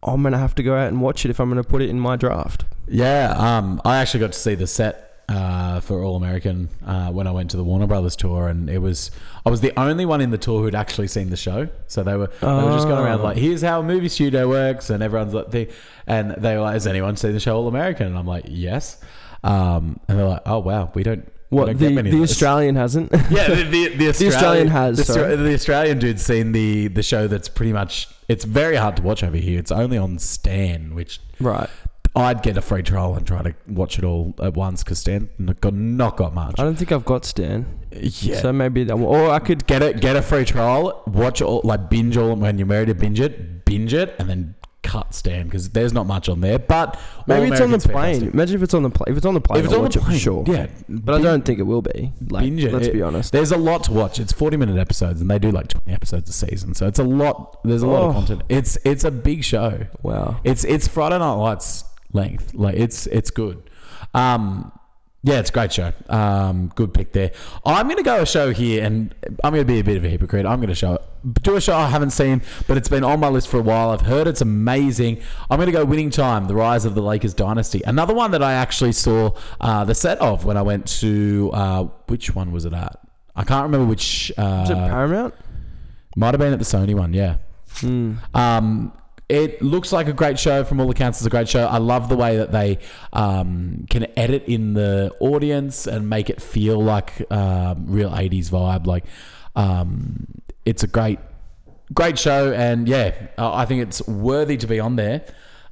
[0.02, 1.98] I'm gonna have to go out and watch it if I'm gonna put it in
[2.00, 2.64] my draft.
[2.88, 7.26] Yeah, um, I actually got to see the set uh, for All American uh, when
[7.26, 9.10] I went to the Warner Brothers tour, and it was
[9.46, 11.68] I was the only one in the tour who'd actually seen the show.
[11.86, 13.24] So they were they were just going around Oh.
[13.24, 15.68] like, "Here's how a movie studio works," and everyone's like, they,
[16.06, 18.98] and they were like, "Has anyone seen the show All American?" And I'm like, "Yes,"
[19.44, 22.22] um, and they're like, "Oh wow, we don't." we What don't the the.
[22.22, 23.10] Australian hasn't?
[23.30, 27.26] Yeah, the, the, the, Australian, Australian has, The, the Australian dude's seen the, the show
[27.26, 28.08] that's pretty much.
[28.28, 29.58] It's very hard to watch over here.
[29.58, 31.68] It's only on Stan, which right.
[32.16, 35.28] I'd get a free trial and try to watch it all at once because Stan
[35.60, 36.56] got not got much.
[36.58, 37.66] I don't think I've got Stan.
[37.92, 38.40] Yeah.
[38.40, 38.96] So maybe that.
[38.98, 39.14] One.
[39.20, 39.66] Or I could.
[39.66, 42.94] get it, get a free trial, watch all like binge all when you're married to
[42.94, 46.58] binge it, binge it, and then cut Stan because there's not much on there.
[46.58, 47.94] But Maybe it's on the plane.
[48.14, 48.34] fantastic.
[48.34, 49.12] Imagine if it's on the plane.
[49.12, 50.44] If it's on the plane, If it's I'll on watch the it for plane, sure.
[50.48, 50.66] yeah.
[50.88, 52.12] But I don't think it will be.
[52.28, 52.72] Like, binge it.
[52.72, 53.30] let's be honest.
[53.32, 54.18] There's a lot to watch.
[54.18, 57.04] It's 40 minute episodes, and they do like 20 episodes a season, so it's a
[57.04, 57.60] lot.
[57.62, 58.18] There's a lot of Oh.
[58.18, 58.42] content.
[58.48, 59.86] It's it's a big show.
[60.02, 60.40] Wow.
[60.42, 62.54] It's it's Friday Night Lights length.
[62.54, 63.62] Like it's it's good.
[64.14, 64.72] Um,
[65.22, 65.92] yeah, it's a great show.
[66.08, 67.32] Um, good pick there.
[67.66, 70.04] I'm going to go a show here, and I'm going to be a bit of
[70.04, 70.46] a hypocrite.
[70.46, 70.98] I'm going to show
[71.42, 73.90] do a show I haven't seen, but it's been on my list for a while.
[73.90, 75.20] I've heard it's amazing.
[75.50, 77.82] I'm going to go Winning Time: The Rise of the Lakers Dynasty.
[77.86, 81.82] Another one that I actually saw uh, the set of when I went to uh,
[82.06, 82.98] which one was it at?
[83.36, 84.32] I can't remember which.
[84.38, 85.34] Uh, Is it Paramount?
[86.16, 87.12] might have been at the Sony one.
[87.12, 87.36] Yeah.
[87.76, 88.14] Hmm.
[88.34, 88.92] Um,
[89.30, 90.64] it looks like a great show.
[90.64, 91.64] From all accounts, it's a great show.
[91.66, 92.78] I love the way that they
[93.12, 98.86] um, can edit in the audience and make it feel like um, real '80s vibe.
[98.86, 99.04] Like
[99.54, 100.26] um,
[100.64, 101.20] it's a great,
[101.94, 105.24] great show, and yeah, I think it's worthy to be on there.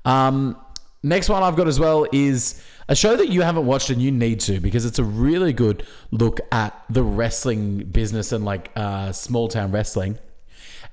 [0.04, 0.56] Um,
[1.02, 4.12] next one I've got as well is a show that you haven't watched and you
[4.12, 9.12] need to because it's a really good look at the wrestling business and like uh,
[9.12, 10.18] small town wrestling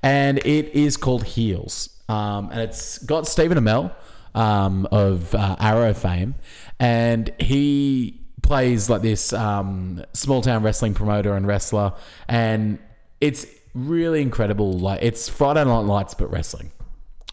[0.03, 1.94] and it is called Heels.
[2.07, 3.93] Um, and it's got Stephen Amell
[4.33, 6.35] um, of uh, Arrow fame,
[6.79, 11.93] and he plays like this um, small town wrestling promoter and wrestler,
[12.27, 12.79] and
[13.21, 14.73] it's really incredible.
[14.73, 16.71] Like it's Friday Night Lights but wrestling.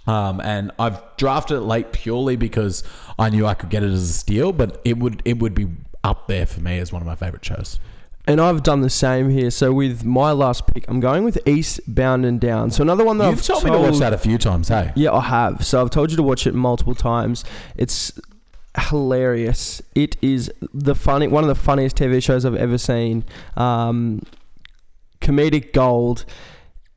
[0.07, 2.83] Um, and I've drafted it late purely because
[3.19, 5.69] I knew I could get it as a steal, but it would it would be
[6.03, 7.79] up there for me as one of my favorite shows.
[8.27, 9.51] And I've done the same here.
[9.51, 12.71] So with my last pick, I'm going with Eastbound and Down.
[12.71, 14.93] So another one that You've I've told me to watch that a few times, hey?
[14.95, 15.67] Yeah, I have.
[15.67, 17.45] So I've told you to watch it multiple times.
[17.77, 18.13] It's
[18.79, 19.83] hilarious.
[19.95, 23.25] It is the funny one of the funniest TV shows I've ever seen.
[23.57, 24.23] Um,
[25.21, 26.25] comedic gold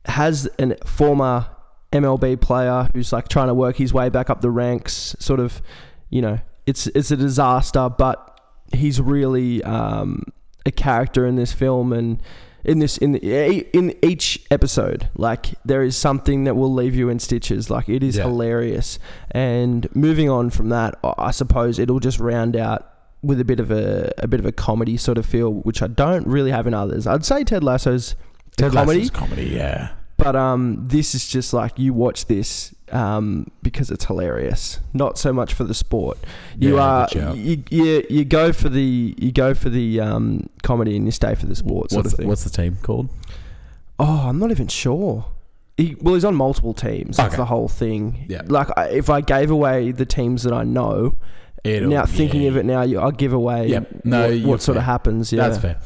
[0.06, 1.46] has a former
[1.92, 5.16] MLB player who's like trying to work his way back up the ranks.
[5.18, 5.60] Sort of,
[6.08, 8.40] you know, it's it's a disaster, but
[8.72, 10.22] he's really um,
[10.66, 12.20] a character in this film and
[12.64, 17.18] in this in in each episode like there is something that will leave you in
[17.20, 18.24] stitches like it is Yeah.
[18.24, 18.98] hilarious
[19.30, 23.70] and moving on from that I- suppose it'll just round out with a bit of
[23.70, 26.74] a a bit of a comedy sort of feel which i don't really have in
[26.74, 28.16] others i'd say ted lasso's
[28.56, 29.90] Ted comedy Lasso's comedy, yeah.
[30.16, 35.32] but um this is just like you watch this um because it's hilarious not so
[35.32, 36.16] much for the sport
[36.56, 40.96] you Yeah, are you, you you go for the you go for the um comedy
[40.96, 43.08] and you stay for the sport sort What's, of thing what's the team called?
[43.98, 45.24] Oh, I'm not even sure.
[45.78, 47.16] He, well, he's on multiple teams.
[47.16, 47.36] That's Okay.
[47.38, 48.26] the whole thing.
[48.28, 48.42] Yeah.
[48.44, 51.14] Like, I, if I gave away the teams that I know,
[51.64, 52.48] It'll- now thinking yeah.
[52.50, 54.04] of it now, you, I'll give away Yep.
[54.04, 55.32] No, what, what sort of happens.
[55.32, 55.48] Yeah.
[55.48, 55.78] That's fair.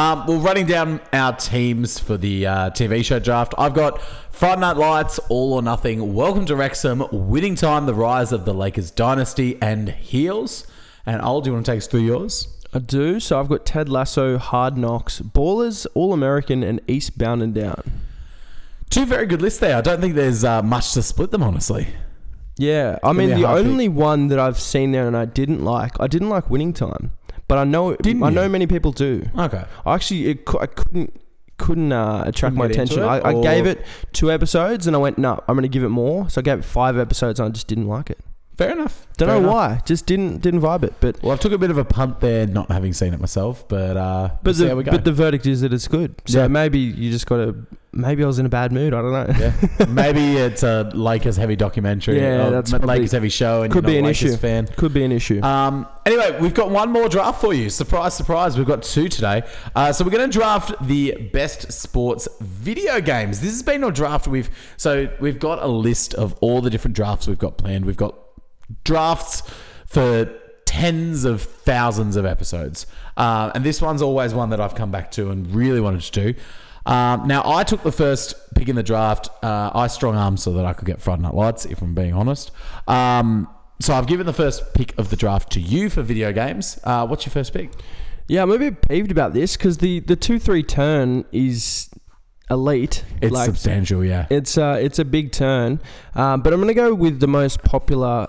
[0.00, 4.62] Um, well, running down our teams for the uh, TV show draft, I've got Friday
[4.62, 8.90] Night Lights, All or Nothing, Welcome to Wrexham, Winning Time, The Rise of the Lakers
[8.90, 10.66] Dynasty, and Heels.
[11.04, 12.48] And Ol, do you want to take us through yours?
[12.72, 13.20] I do.
[13.20, 17.82] So I've got Ted Lasso, Hard Knocks, Ballers, All American, and Eastbound and Down.
[18.88, 19.76] Two very good lists there.
[19.76, 21.88] I don't think there's uh, much to split them, honestly.
[22.56, 22.98] Yeah.
[23.02, 23.70] I mean, the hard pick.
[23.70, 27.12] only one that I've seen there and I didn't like, I didn't like Winning Time.
[27.50, 28.34] But I know, Didn't I you?
[28.36, 29.28] know many people do.
[29.36, 29.64] Okay.
[29.84, 31.20] I actually, it, cou- I couldn't
[31.58, 33.02] couldn't uh, attract Couldn't my get into attention.
[33.02, 35.82] it, I, I gave it two episodes and I went, no, I'm going to give
[35.82, 36.30] it more.
[36.30, 38.18] So I gave it five episodes and I just didn't like it.
[38.56, 39.06] Fair enough.
[39.16, 39.54] Don't Fair know enough.
[39.54, 39.80] why.
[39.86, 40.92] Just didn't didn't vibe it.
[41.00, 43.66] But Well, I took a bit of a punt there, not having seen it myself,
[43.68, 44.90] but uh, we'll but see the, how we go.
[44.92, 46.14] but the verdict is that it's good.
[46.26, 46.48] So Yeah.
[46.48, 47.54] maybe you just got to.
[47.92, 48.94] Maybe I was in a bad mood.
[48.94, 49.34] I don't know.
[49.36, 52.20] yeah, maybe it's a Lakers heavy documentary.
[52.20, 54.30] Yeah, or that's probably- Lakers heavy show, and could you're be not an a Lakers
[54.32, 54.36] issue.
[54.40, 54.66] fan.
[54.68, 55.42] Could be an issue.
[55.42, 57.68] Um, anyway, we've got one more draft for you.
[57.70, 58.56] Surprise, surprise.
[58.58, 59.42] We've got two today.
[59.74, 63.40] Uh, so we're going to draft the best sports video games.
[63.40, 66.94] This has been a draft we've so we've got a list of all the different
[66.94, 67.86] drafts we've got planned.
[67.86, 68.14] We've got
[68.84, 69.42] drafts
[69.86, 70.32] for
[70.64, 75.10] tens of thousands of episodes, uh, and this one's always one that I've come back
[75.12, 76.40] to and really wanted to do.
[76.86, 79.28] Um, now, I took the first pick in the draft.
[79.42, 82.14] Uh, I strong armed so that I could get Friday Night Lights, if I'm being
[82.14, 82.50] honest.
[82.88, 83.48] Um,
[83.80, 86.78] so I've given the first pick of the draft to you for video games.
[86.84, 87.70] Uh, what's your first pick?
[88.30, 91.90] yeah, I'm a bit peeved about this because the the two three turn is
[92.48, 93.04] elite.
[93.20, 94.26] It's Like, substantial, yeah.
[94.30, 95.80] It's uh, it's a big turn,
[96.14, 98.28] um, but I'm gonna go with the most popular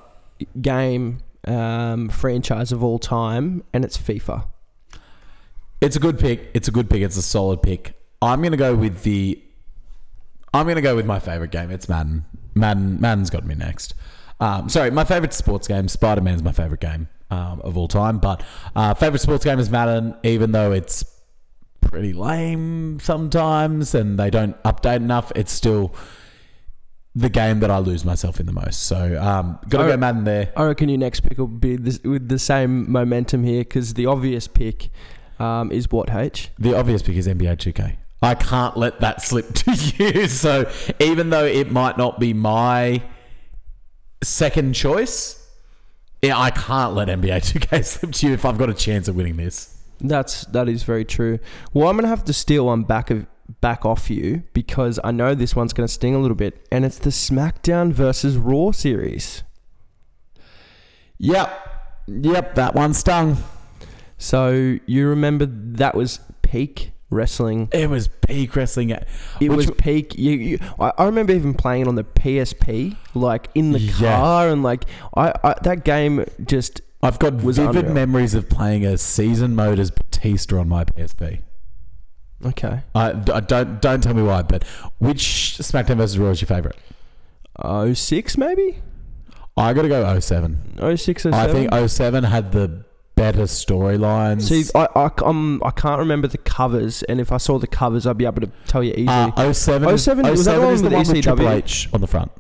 [0.62, 4.46] game um, franchise of all time, and it's FIFA.
[5.80, 6.52] It's a good pick.
[6.54, 7.02] It's a good pick.
[7.02, 7.96] It's a solid pick.
[8.22, 9.42] I'm gonna go with the.
[10.54, 11.72] I'm gonna go with my favorite game.
[11.72, 12.26] It's Madden.
[12.54, 13.00] Madden.
[13.02, 13.94] Madden's got me next.
[14.40, 15.88] Um, sorry, my favorite sports game.
[15.88, 18.20] Spider Man's my favorite game um, of all time.
[18.20, 18.44] But
[18.76, 21.04] uh, favorite sports game is Madden, even though it's
[21.82, 25.32] pretty lame sometimes and they don't update enough.
[25.36, 25.94] It's still
[27.16, 28.84] the game that I lose myself in the most.
[28.84, 30.52] So um, gotta I- go Madden there.
[30.56, 34.06] I reckon your next pick will be this, with the same momentum here because the
[34.06, 34.90] obvious pick
[35.40, 36.50] um, is what H.
[36.60, 37.98] The obvious pick is NBA 2K.
[38.22, 40.28] I can't let that slip to you.
[40.28, 43.02] So even though it might not be my
[44.24, 45.38] second choice,
[46.22, 49.16] yeah, I can't let NBA 2K slip to you if I've got a chance of
[49.16, 49.78] winning this.
[50.00, 51.40] That's that is very true.
[51.74, 53.26] Well, I'm gonna have to steal one back of
[53.60, 56.98] back off you because I know this one's gonna sting a little bit, and it's
[57.00, 59.44] the SmackDown versus Raw series.
[61.18, 61.70] Yep.
[62.08, 63.38] Yep, that one stung.
[64.18, 67.68] So you remember that was peak wrestling.
[67.72, 68.90] It was peak wrestling.
[68.92, 69.06] It
[69.40, 70.18] Which- was peak.
[70.18, 74.18] You, you, I, I remember even playing it on the PSP, like in the Yeah.
[74.18, 74.86] car, and like
[75.16, 77.94] I, I that game just I've got Was vivid unreal.
[77.94, 81.42] memories of playing a season mode as Batista on my PSP.
[82.46, 82.82] Okay.
[82.96, 84.64] I, I don't don't tell me why, but
[85.00, 86.78] which SmackDown vs Raw is your favorite?
[87.60, 88.80] Oh six maybe.
[89.58, 90.78] I got to go 07.
[90.80, 94.44] Oh six or I think 07 had the better storylines.
[94.44, 98.08] See, I, I, um, I can't remember the covers, and if I saw the covers,
[98.08, 99.34] I'd be able to tell you easily.
[99.36, 101.24] uh, 07, 07 was that the 07 one is the one with ECW?
[101.24, 102.32] Triple H on the front.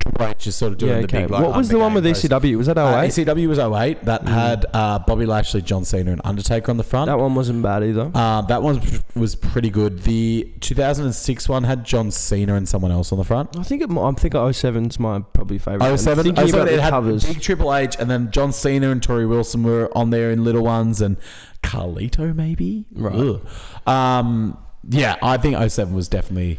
[0.00, 1.20] Triple H is sort of doing yeah, the okay.
[1.22, 2.24] big like, what was the one with game post.
[2.24, 2.56] ECW?
[2.56, 3.10] Was that Uh, 08?
[3.10, 4.04] ECW was 08.
[4.06, 7.06] That had uh, Bobby Lashley, John Cena, and Undertaker on the front.
[7.08, 8.10] that one wasn't bad either.
[8.14, 8.80] Uh, that one
[9.14, 10.04] was pretty good.
[10.04, 13.56] The 2006 one had John Cena and someone else on the front.
[13.58, 15.80] I think it, mi- I'm thinking 07's my probably favorite.
[15.86, 15.98] one.
[15.98, 17.26] 07, Thinking 07 about it the had covers.
[17.26, 20.64] big Triple H, and then John Cena and Torrie Wilson were on there in little
[20.64, 21.18] ones, and
[21.62, 22.86] Carlito maybe.
[22.92, 23.14] Right.
[23.14, 23.46] Ugh.
[23.86, 24.56] Um,
[24.88, 26.58] yeah, I think 07 was definitely.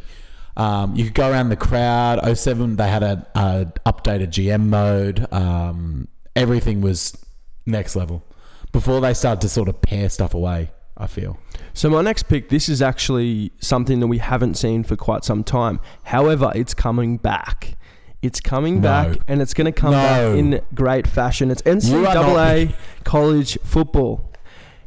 [0.58, 2.20] Um, you could go around the crowd.
[2.38, 5.32] 07, they had a, a updated GM mode.
[5.34, 7.18] Um, everything was
[7.66, 8.24] next level.
[8.72, 11.38] Before they started to sort of pare stuff away, I feel.
[11.74, 15.44] So my next pick, this is actually something that we haven't seen for quite some
[15.44, 15.80] time.
[16.04, 17.76] However, it's coming back.
[18.22, 18.82] It's coming No.
[18.82, 19.98] back, and it's going to come No.
[19.98, 21.50] back in great fashion.
[21.50, 24.32] It's You are not NCAA college football.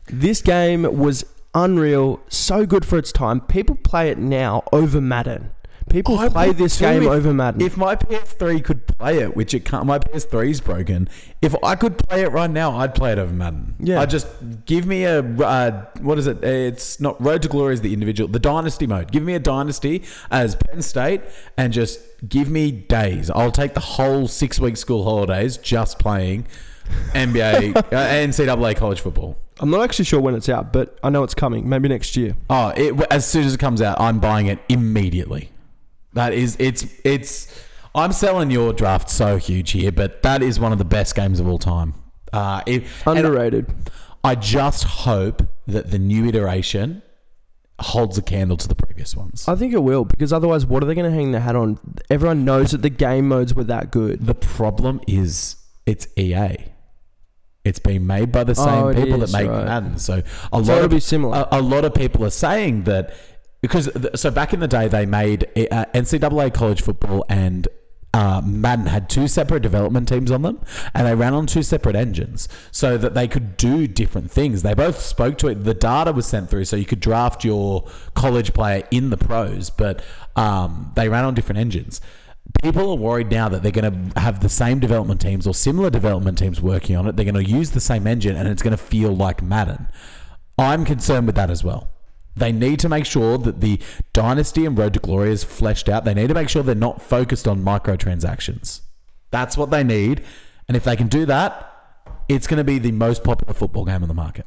[0.07, 1.25] This game was
[1.55, 3.41] unreal, so good for its time.
[3.41, 5.51] People play it now over Madden.
[5.91, 7.61] People I play this game if- over Madden.
[7.61, 11.09] If my PS3 could play it, which it can't, my PS3 is broken.
[11.43, 13.75] If I could play it right now, I'd play it over Madden.
[13.79, 14.01] Yeah.
[14.01, 14.27] I just
[14.65, 16.43] give me a uh, what is it?
[16.43, 19.13] It's not Road to Glory is the individual, the Dynasty mode.
[19.13, 21.21] Give me a Dynasty as Penn State,
[21.59, 23.31] and just give me days.
[23.31, 26.47] I'll take the whole six week school holidays just playing
[27.13, 29.37] NBA, uh, NCAA college football.
[29.61, 31.69] I'm not actually sure when it's out, but I know it's coming.
[31.69, 32.35] Maybe next year.
[32.51, 35.51] Oh, it, as soon as it comes out, I'm buying it immediately.
[36.13, 37.65] That is, it's, it's.
[37.95, 41.39] I'm selling your draft so huge here, but that is one of the best games
[41.39, 41.95] of all time.
[42.33, 43.73] Uh, it, Underrated.
[44.25, 47.03] I just hope that the new iteration
[47.81, 49.47] holds a candle to the previous ones.
[49.47, 51.79] I think it will because otherwise, what are they going to hang their hat on?
[52.11, 54.27] Everyone knows that the game modes were that good.
[54.27, 56.57] The problem is it's EA.
[57.65, 59.65] It's been made by the same Oh, people is, that make right.
[59.65, 59.99] Madden.
[59.99, 60.23] So
[60.53, 61.47] a lot of be similar.
[61.51, 63.15] a, a lot of people are saying that
[63.63, 67.67] because th- so back in the day they made uh, NCAA college football and
[68.13, 70.61] uh, Madden had two separate development teams on them,
[70.95, 74.63] and they ran on two separate engines so that they could do different things.
[74.63, 75.65] They both spoke to it.
[75.65, 79.69] The data was sent through, so you could draft your college player in the pros,
[79.71, 80.01] but
[80.37, 82.01] um, they ran on different engines.
[82.63, 85.91] People are worried now that they're going to have the same development teams or similar
[85.91, 87.17] development teams working on it.
[87.17, 89.89] They're going to use the same engine and it's going to feel like Madden.
[90.59, 91.91] I'm concerned with that as well.
[92.37, 93.81] They need to make sure that the
[94.13, 96.05] Dynasty and Road to Glory is fleshed out.
[96.05, 98.81] They need to make sure they're not focused on microtransactions.
[99.31, 100.23] That's what they need.
[100.69, 101.71] And if they can do that,
[102.29, 104.47] it's going to be the most popular football game on the market.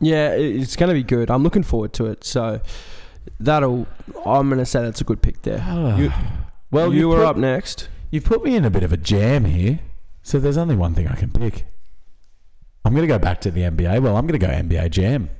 [0.00, 1.30] Yeah, it's going to be good.
[1.30, 2.24] I'm looking forward to it.
[2.24, 2.60] So
[3.40, 3.86] that'll.
[4.26, 5.62] I'm going to say that's a good pick there.
[5.62, 5.96] Ah.
[5.96, 6.12] You,
[6.72, 7.88] well, you were put, up next.
[8.10, 9.78] You've put me in a bit of a jam here.
[10.22, 11.66] So there's only one thing I can pick.
[12.84, 14.02] I'm going to go back to the NBA.
[14.02, 15.30] Well, I'm going to go NBA Jam.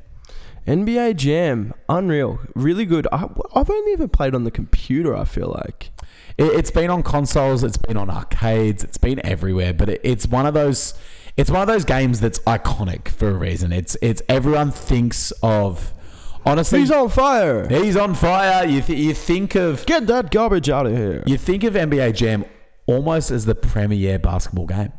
[0.67, 3.09] NBA Jam, unreal, really good.
[3.11, 5.17] I, I've only ever played on the computer.
[5.17, 5.91] I feel like.
[6.39, 9.75] It, it's been on consoles, it's been on arcades, it's been everywhere.
[9.75, 10.95] But it, it's one of those,
[11.37, 13.73] it's one of those games that's iconic for a reason.
[13.73, 15.93] It's it's everyone thinks of.
[16.45, 17.69] Honestly, He's on fire.
[17.69, 18.67] he's on fire.
[18.67, 21.23] You th- you think of Get that garbage out of here.
[21.27, 22.45] you think of NBA Jam
[22.87, 24.93] almost as the premier basketball game.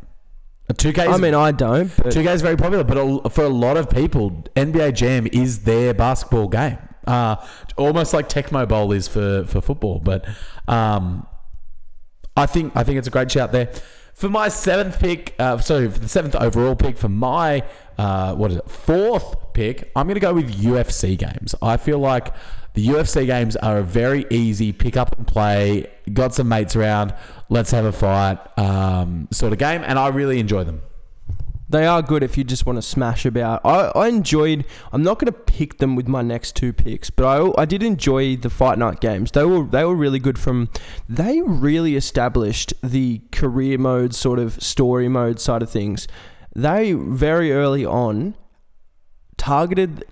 [0.72, 1.14] 2K.
[1.14, 1.90] I mean, I don't.
[1.90, 6.48] 2K is very popular, but for a lot of people, NBA Jam is their basketball
[6.48, 6.78] game.
[7.06, 7.36] Uh,
[7.78, 10.00] almost like Tecmo Bowl is for, for football.
[10.00, 10.26] But
[10.70, 11.28] um,
[12.38, 13.70] I think I think it's a great shout there.
[14.14, 17.64] For my seventh pick, uh, sorry, for the seventh overall pick, for my
[17.98, 21.56] uh, what is it, fourth pick, I'm going to go with UFC games.
[21.62, 22.34] I feel like
[22.74, 25.90] the UFC games are a very easy pick up and play.
[26.12, 27.14] Got some mates around,
[27.50, 30.82] let's have a fight um, sort of game, and I really enjoy them.
[31.70, 33.62] They are good if you just want to smash about.
[33.66, 34.66] I, I enjoyed.
[34.92, 37.82] I'm not going to pick them with my next two picks, but I, I did
[37.82, 39.32] enjoy the fight night games.
[39.32, 40.38] They were they were really good.
[40.38, 40.70] From
[41.10, 46.08] they really established the career mode sort of story mode side of things.
[46.56, 48.36] They very early on
[49.44, 50.06] targeted.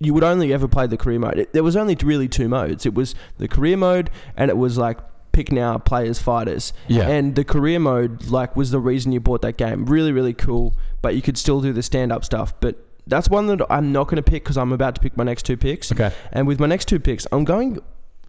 [0.00, 1.38] You would only ever play the career mode.
[1.38, 2.84] It, there was only really two modes.
[2.86, 4.98] It was the career mode, and it was like
[5.32, 6.72] pick now players fighters.
[6.88, 7.08] Yeah.
[7.08, 9.86] And the career mode like was the reason you bought that game.
[9.86, 10.74] Really, really cool.
[11.02, 12.54] But you could still do the stand up stuff.
[12.60, 15.24] But that's one that I'm not going to pick because I'm about to pick my
[15.24, 15.92] next two picks.
[15.92, 16.12] Okay.
[16.32, 17.78] And with my next two picks, I'm going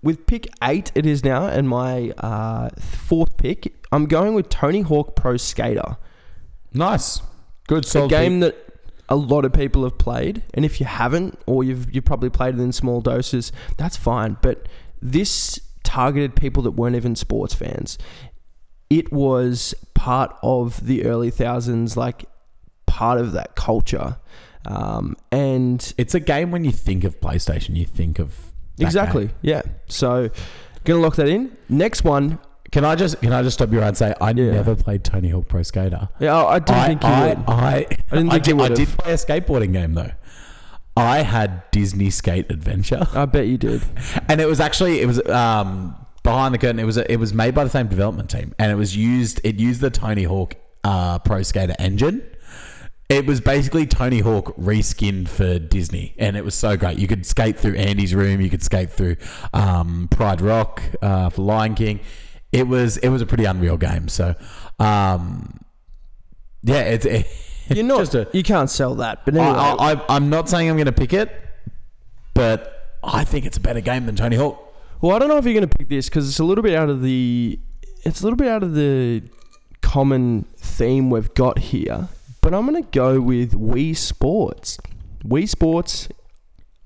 [0.04, 0.92] with pick eight.
[0.96, 5.98] It is now, and my uh, fourth pick, I'm going with Tony Hawk Pro Skater.
[6.74, 7.22] Nice.
[7.68, 8.65] Good It's a solid game that
[9.10, 12.56] a lot of people have played, and if you haven't, or you've you've probably played
[12.56, 14.38] it in small doses, that's fine.
[14.42, 14.68] But
[15.02, 17.98] this targeted people that weren't even sports fans.
[18.90, 22.26] It was part of the early thousands, like
[22.86, 24.18] part of that culture,
[24.66, 28.36] um, and It's a game when you think of PlayStation, you think of
[28.80, 29.36] exactly, game.
[29.42, 29.62] yeah.
[29.88, 30.30] So,
[30.84, 31.56] gonna lock that in.
[31.70, 32.40] Next one,
[32.76, 34.52] Can I just can I just stop you right and say I Yeah.
[34.52, 36.10] never played Tony Hawk Pro Skater.
[36.20, 37.38] yeah, I didn't I, think you I, would.
[37.48, 37.84] I, I
[38.18, 38.78] didn't think did, you I would've.
[38.78, 40.12] did play a skateboarding game though.
[40.98, 43.82] I had Disney Skate Adventure, I bet you did.
[44.28, 46.78] and it was actually it was um, behind the curtain.
[46.78, 49.56] It was it was made by the same development team, and it was used it
[49.56, 52.24] used the Tony Hawk uh, Pro Skater engine.
[53.08, 57.00] It was basically Tony Hawk reskinned for Disney, and it was so great.
[57.00, 59.16] You could skate through Andy's room, you could skate through
[59.54, 62.02] um, Pride Rock uh, for Lion King.
[62.56, 64.08] It was it was a pretty unreal game.
[64.08, 64.34] So,
[64.80, 65.60] um,
[66.64, 67.28] yeah, it's it,
[67.70, 68.00] You're not.
[68.00, 68.28] just a.
[68.32, 69.26] you can't sell that.
[69.26, 71.32] But anyway, I, I, I'm not saying I'm going to pick it,
[72.34, 74.62] but I think it's a better game than Tony Hawk.
[75.02, 76.76] Well, I don't know if you're going to pick this because it's a little bit
[76.76, 77.60] out of the
[78.04, 79.24] it's a little bit out of the
[79.82, 82.08] common theme we've got here.
[82.42, 84.78] But I'm going to go with Wii Sports.
[85.26, 86.08] Wii Sports,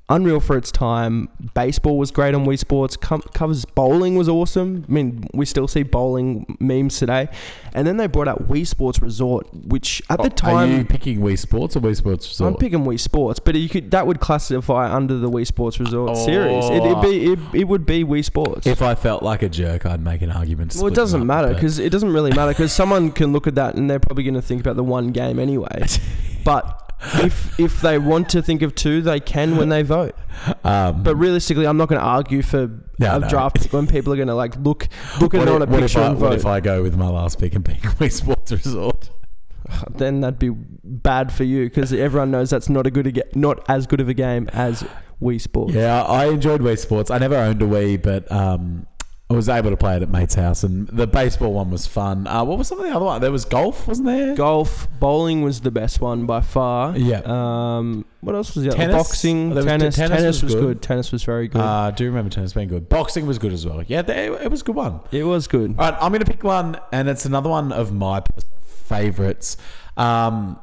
[0.09, 1.29] unreal for its time.
[1.53, 2.97] Baseball was great on Wii Sports.
[2.97, 4.85] Com- covers bowling was awesome.
[4.87, 7.29] I mean, we still see bowling memes today.
[7.73, 10.85] And then they brought out Wii Sports Resort, which at the time Oh, Are you
[10.85, 12.53] picking Wii Sports or Wii Sports Resort?
[12.53, 16.17] I'm picking Wii Sports, but you could that would classify under the Wii Sports Resort
[16.17, 16.65] series.
[16.69, 18.65] It, it'd be it, it would be Wii Sports.
[18.65, 20.75] if I felt like a jerk, I'd make an argument.
[20.75, 23.75] well, it doesn't matter because it doesn't really matter because someone can look at that
[23.75, 25.85] and they're probably going to think about the one game anyway.
[26.45, 30.15] But if if they want to think of two, they can when they vote.
[30.63, 32.69] um, But realistically, I'm not going to argue for
[32.99, 33.29] No, a no.
[33.29, 34.87] draft pick when people are going to like look
[35.21, 36.97] look at if, on a what if picture I, and what if I go with
[36.97, 39.09] my last pick and pick Wii Sports Resort?
[39.95, 40.49] then that'd be
[40.83, 44.09] bad for you because everyone knows that's not a good a not as good of
[44.09, 44.83] a game as
[45.21, 45.73] Wii Sports.
[45.73, 47.11] Yeah, I enjoyed Wii Sports.
[47.11, 48.87] I never owned a Wii, but um,
[49.31, 52.25] I was able to play it at mate's house, and the baseball one was fun.
[52.25, 53.21] Uh, what was some of the other one?
[53.21, 54.33] There was golf, wasn't there?
[54.33, 56.97] Golf, bowling was the best one by far.
[56.97, 57.21] Yeah.
[57.25, 58.77] Um, what else was the other?
[58.77, 58.95] Tennis?
[58.95, 59.95] Boxing, There was- tennis.
[59.97, 60.61] tennis Tennis, was was good.
[60.77, 60.81] good.
[60.81, 61.61] Tennis was very good.
[61.61, 62.89] Uh, I do remember tennis being good.
[62.89, 63.83] Boxing was good as well.
[63.85, 65.01] Yeah, they, it was a good one.
[65.11, 65.75] it was good.
[65.77, 69.57] All right, I'm going to pick one, and it's another one of my personal favorites.
[69.95, 70.59] Um,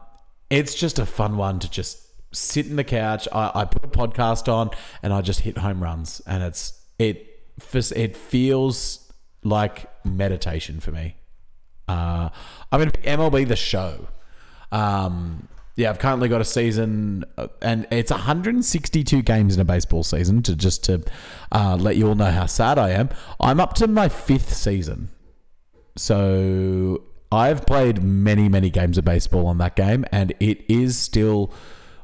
[0.51, 2.01] it's just a fun one to just
[2.35, 3.29] sit in the couch.
[3.33, 4.71] I, I put a podcast on,
[5.05, 7.29] and I just hit home runs, and it's it
[7.95, 11.17] it feels like meditation for me.
[11.89, 12.31] Uh,
[12.73, 14.09] I'm going to MLB The Show.
[14.73, 20.03] Um, yeah, I've currently got a season, uh, and it's 162 games in a baseball
[20.03, 20.43] season.
[20.43, 21.05] To just to
[21.53, 25.11] uh, let you all know how sad I am, I'm up to my fifth season.
[25.97, 31.53] So I've played many, many games of baseball on that game, and it is still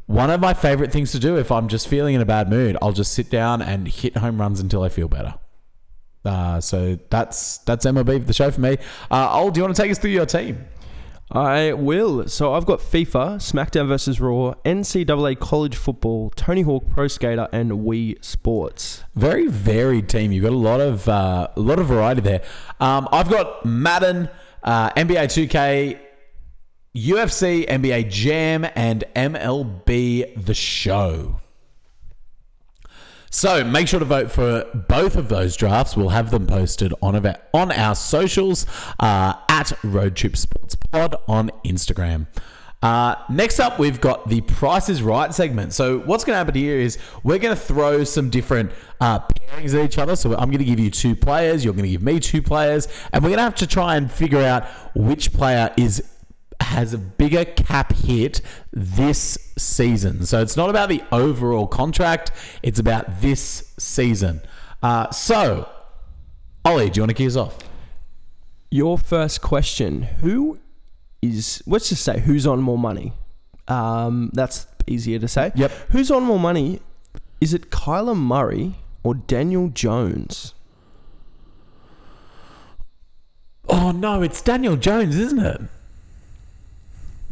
[0.07, 1.37] one of my favorite things to do.
[1.39, 4.39] If I'm just feeling in a bad mood, I'll just sit down and hit home
[4.39, 5.35] runs until I feel better.
[6.25, 8.79] Uh, so that's that's MLB for the show for me.
[9.11, 10.67] Uh, Ol, do you want to take us through your team?
[11.35, 12.29] I will.
[12.29, 14.21] So I've got FIFA, SmackDown vs.
[14.21, 19.05] Raw, NCAA College Football, Tony Hawk Pro Skater, and Wii Sports.
[19.15, 20.31] Very varied team.
[20.31, 22.43] You've got a lot of uh, a lot of variety there.
[22.81, 24.29] Um, I've got Madden,
[24.63, 25.99] uh, NBA 2K,
[26.95, 31.39] UFC, NBA Jam, and MLB The Show.
[33.35, 35.97] So make sure to vote for both of those drafts.
[35.97, 38.67] We'll have them posted on our, on our socials
[39.01, 42.27] uh, at Road Trip Sports Pod on Instagram.
[42.83, 45.73] Uh, next up, we've got the Price is Right segment.
[45.73, 48.71] So what's going to happen here is we're going to throw some different
[49.01, 50.15] uh, pairings at each other.
[50.15, 51.65] So I'm going to give you two players.
[51.65, 54.13] You're going to give me two players, and we're going to have to try and
[54.13, 56.03] figure out which player is
[56.61, 58.41] has a bigger cap hit
[58.73, 60.27] this season.
[60.27, 62.33] So it's not about the overall contract,
[62.63, 64.43] it's about this season.
[64.83, 65.69] Uh, so,
[66.65, 67.59] Ollie, do you want to key us off?
[68.71, 70.59] Your first question Who
[71.21, 73.13] is, let's just say, who's on more money?
[73.69, 75.53] Um, that's easier to say.
[75.55, 75.71] Yep.
[75.91, 76.81] Who's on more money?
[77.41, 80.55] Is it Kyler Murray or Daniel Jones?
[83.69, 85.61] Oh, no, it's Daniel Jones, isn't it?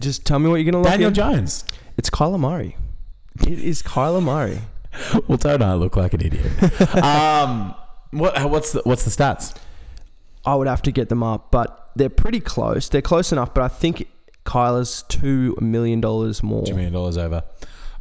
[0.01, 1.15] Just tell me what you're going to look Daniel in.
[1.15, 1.65] Jones.
[1.97, 2.77] It's Kyler Murray.
[3.47, 4.61] It is Kyler Murray.
[5.29, 6.45] Well, don't I look like an idiot?
[6.97, 7.77] um,
[8.11, 9.57] what, what's the what's the stats?
[10.45, 12.89] I would have to get them up, but they're pretty close.
[12.89, 14.09] They're close enough, but I think
[14.45, 16.65] Kyler's two million dollars more.
[16.65, 17.45] Two million dollars over.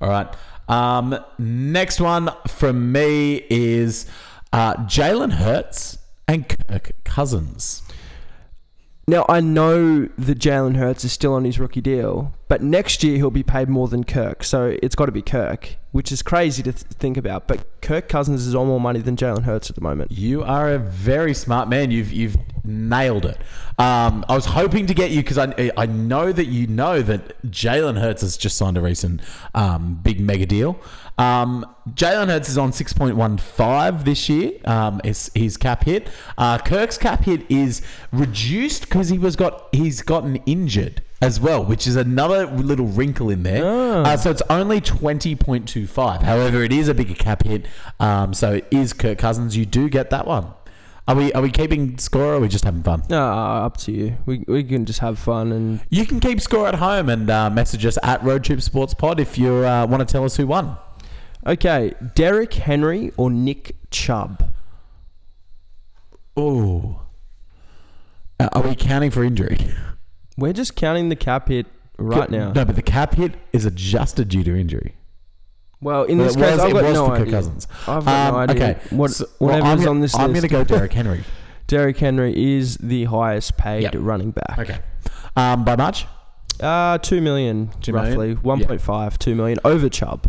[0.01, 0.27] All right.
[0.67, 4.07] Um, next one from me is
[4.51, 7.83] uh, Jalen Hurts and Kirk Cousins.
[9.09, 13.17] Now I know that Jalen Hurts is still on his rookie deal, but next year
[13.17, 16.61] he'll be paid more than Kirk, so it's got to be Kirk, which is crazy
[16.61, 17.47] to th- think about.
[17.47, 20.11] But Kirk Cousins is on more money than Jalen Hurts at the moment.
[20.11, 21.89] You are a very smart man.
[21.89, 22.37] You've you've
[22.69, 23.37] nailed it.
[23.77, 27.41] Um, I was hoping to get you because I I know that you know that
[27.49, 29.21] Jalen Hurts has just signed a recent
[29.55, 30.79] um, big mega deal.
[31.17, 34.53] Um, Jalen Hurts is on six point one five this year.
[34.65, 36.09] Um, is his cap hit.
[36.37, 41.63] Uh, Kirk's cap hit is reduced because he was got he's gotten injured as well,
[41.63, 43.65] which is another little wrinkle in there.
[43.65, 46.21] Uh, so it's only twenty point two five.
[46.21, 47.65] However, it is a bigger cap hit.
[47.99, 49.57] Um, so it is Kirk Cousins.
[49.57, 50.53] You do get that one.
[51.09, 53.01] Are we are we keeping score or are we just having fun?
[53.09, 54.17] Uh, up to you.
[54.27, 57.49] We, we can just have fun and You can keep score at home and uh,
[57.49, 60.45] message us at Road Trip Sports Pod if you uh, want to tell us who
[60.45, 60.77] won.
[61.47, 61.95] okay.
[62.13, 64.51] Derrick Henry or Nick Chubb?
[66.37, 67.01] Oh,
[68.39, 69.57] are we counting for injury
[70.37, 71.65] We're just counting the cap hit
[71.97, 72.51] right now.
[72.51, 74.93] No, but the cap hit is adjusted due to injury.
[75.81, 77.33] Well, in Well, this case, was- I've it got was no for Kirk idea.
[77.33, 77.67] Cousins.
[77.87, 78.55] I've got no Um, idea.
[78.69, 80.47] okay, What, so- well, I'm on this I'm list.
[80.49, 81.23] going to go Derrick Henry.
[81.67, 83.93] Derrick Henry is the highest paid Yep.
[83.97, 84.57] running back.
[84.59, 84.79] Okay,
[85.35, 86.05] um, by much.
[86.59, 88.35] Uh, two million, Two roughly.
[88.35, 88.37] million?
[88.43, 90.27] 1.5, 2 million over Chubb.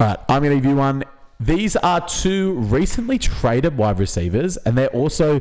[0.00, 1.04] All right, I'm going to give you one.
[1.38, 5.40] These are two recently traded wide receivers, and they're also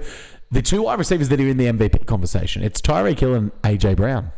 [0.52, 2.62] the two wide receivers that are in the MVP conversation.
[2.62, 4.32] It's Tyreek Hill and AJ Brown.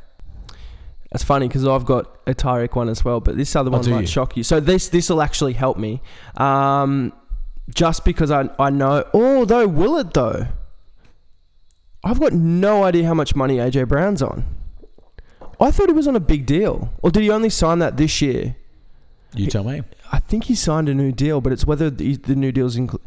[1.11, 3.91] That's funny because I've got a Tyreek one as well, but this other one do
[3.91, 4.07] might you?
[4.07, 4.43] shock you.
[4.43, 6.01] So this this will actually help me.
[6.37, 7.13] Um,
[7.73, 9.05] just because I I know.
[9.13, 10.47] Although will it though?
[12.03, 14.45] I've got no idea how much money AJ Brown's on.
[15.59, 18.21] I thought he was on a big deal, or did he only sign that this
[18.21, 18.55] year?
[19.33, 19.83] You tell me.
[20.11, 23.01] I think he signed a new deal, but it's whether the, the new deal's include.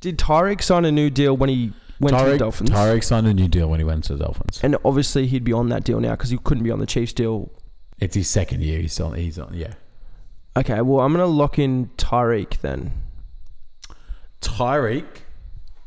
[0.00, 3.04] Did Tyreek sign a new deal when he went to the Tyreek, Dolphins?
[3.06, 4.60] Signed a new deal when he went to the Dolphins.
[4.62, 7.12] And obviously he'd be on that deal now because he couldn't be on the Chiefs
[7.12, 7.50] deal.
[7.98, 8.80] It's his second year.
[8.80, 9.14] He's on.
[9.14, 9.52] He's on.
[9.54, 9.74] Yeah.
[10.56, 12.92] Okay, well I'm gonna lock in Tyreek then.
[14.40, 15.04] Tyreek,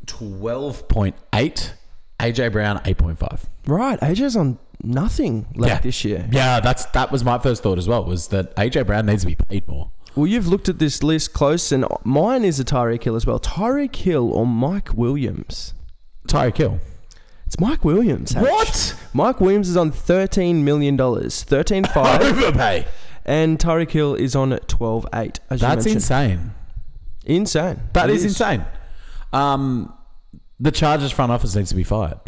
[0.06, 1.74] twelve point eight.
[2.20, 3.46] AJ Brown, eight point five.
[3.66, 5.80] Right, AJ's on nothing left Yeah.
[5.80, 6.28] this year.
[6.30, 8.04] Yeah, that's that was my first thought as well.
[8.04, 9.90] Was that AJ Brown needs to be paid more?
[10.14, 13.40] Well, you've looked at this list close, and mine is a Tyreek Hill as well.
[13.40, 15.74] Tyreek Hill or Mike Williams?
[16.28, 16.80] Tyreek Hill.
[17.46, 18.34] It's Mike Williams.
[18.34, 18.42] H.
[18.42, 18.96] What?
[19.12, 22.86] Mike Williams is on thirteen million dollars, thirteen five, Overpay.
[23.24, 25.40] and Tyreek Hill is on twelve eight.
[25.50, 25.94] As That's you mentioned.
[25.96, 26.50] insane.
[27.26, 27.80] insane.
[27.92, 28.64] That It is, insane.
[29.32, 29.92] Um,
[30.60, 32.18] The Chargers front office needs to be fired.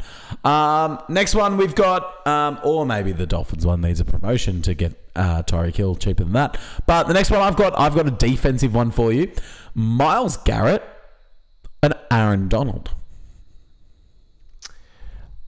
[0.44, 4.74] Um, next one we've got, um, or maybe the Dolphins one needs a promotion to
[4.74, 6.59] get uh, Tyreek Hill cheaper than that.
[6.86, 9.32] But the next one I've got, I've got a defensive one for you:
[9.74, 10.82] Myles Garrett
[11.82, 12.90] and Aaron Donald.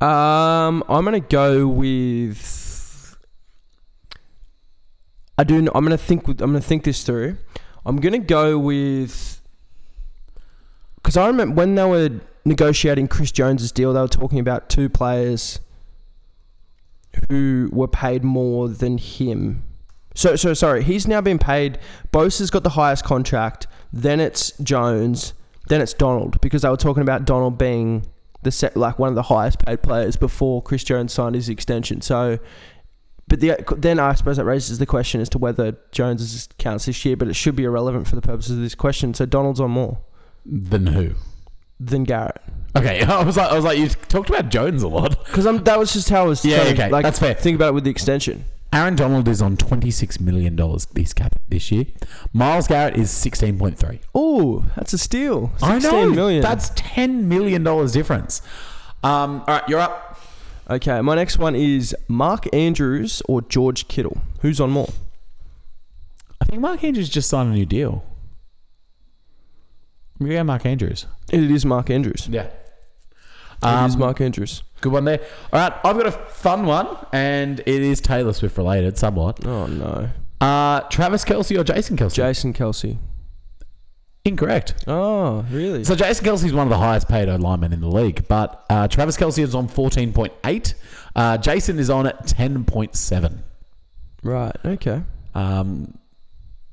[0.01, 3.17] Um, I'm gonna go with.
[5.37, 5.57] I do.
[5.75, 6.29] I'm gonna think.
[6.29, 7.37] I'm gonna think this through.
[7.85, 9.41] I'm gonna go with.
[10.97, 14.89] Because I remember when they were negotiating Chris Jones's deal, they were talking about two
[14.89, 15.61] players
[17.29, 19.65] who were paid more than him.
[20.15, 20.83] So, so sorry.
[20.83, 21.79] He's now been paid.
[22.13, 23.67] Bosa's got the highest contract.
[23.93, 25.33] Then it's Jones.
[25.69, 28.07] Then it's Donald because they were talking about Donald being
[28.43, 32.01] the set like one of the highest paid players before Chris Jones signed his extension.
[32.01, 32.39] So,
[33.27, 37.05] but the, then I suppose that raises the question as to whether Jones counts this
[37.05, 39.13] year, but it should be irrelevant for the purposes of this question.
[39.15, 39.99] So Donald's on more
[40.47, 41.15] Than who?
[41.81, 42.41] than Garrett
[42.75, 45.25] Okay, I was like, I was like, you talked about Jones a lot.
[45.27, 46.45] because I'm that was just how I was.
[46.45, 47.35] Yeah, okay, like, that's fair.
[47.35, 48.45] Think about it with the extension.
[48.73, 51.87] Aaron Donald is on twenty six million dollars this cap this year.
[52.33, 54.01] Myles Garrett is sixteen point three.
[54.15, 55.53] Oh, that's a steal.
[55.63, 55.91] I know.
[55.91, 56.43] 16 million.
[56.43, 58.43] That's ten million dollars difference.
[59.03, 60.21] Um, all right, you're up.
[60.69, 61.01] okay.
[61.01, 64.19] My next one is Mark Andrews or George Kittle.
[64.41, 64.89] Who's on more?
[66.41, 68.05] I think Mark Andrews just signed a new deal.
[70.21, 71.07] Yeah, Mark Andrews.
[71.31, 72.29] It is Mark Andrews.
[72.31, 72.43] Yeah.
[72.43, 74.63] it is Um, Mark Andrews.
[74.81, 75.21] Good one there.
[75.53, 79.45] All right, I've got a fun one, and it is Taylor Swift related somewhat.
[79.47, 80.09] Oh no,
[80.41, 82.15] Uh, Travis Kelce or Jason Kelce?
[82.15, 82.97] Jason Kelce.
[84.25, 84.75] Incorrect.
[84.87, 85.85] Oh, really?
[85.85, 88.87] So Jason Kelce is one of the highest paid linemen in the league, but uh,
[88.87, 90.75] Travis Kelce is on fourteen point eight.
[91.17, 93.43] Uh, Jason is on at ten point seven.
[94.23, 94.55] right.
[94.65, 95.03] Okay.
[95.35, 95.97] Um,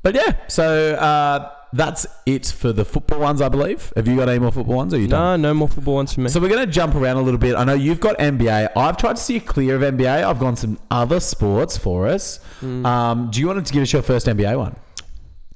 [0.03, 3.91] but yeah, so uh, that's it for the football ones, I believe.
[3.97, 4.93] Have you got any more football ones?
[4.93, 5.41] Or are you done?
[5.41, 6.29] No, no more football ones for me.
[6.29, 7.53] So we're going to jump around a little bit.
[7.55, 8.69] I know you've got NBA.
[8.77, 10.23] I've tried to steer clear of NBA.
[10.23, 12.37] I've gone some other sports for us.
[12.61, 12.85] Hmm.
[12.85, 14.77] Um, do you want to give us your first NBA one?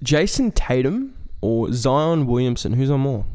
[0.03, 2.73] Jayson Tatum or Zion Williamson?
[2.73, 3.25] Who's on more?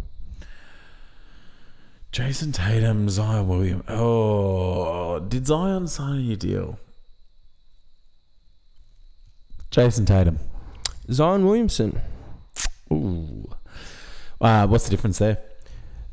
[2.12, 3.86] Jayson Tatum, Zion Williamson.
[3.88, 6.78] Oh, did Zion sign a new deal?
[9.70, 10.38] Jayson Tatum.
[11.10, 11.98] Zion Williamson.
[12.92, 13.48] Ooh.
[14.40, 15.38] Uh, what's the difference there?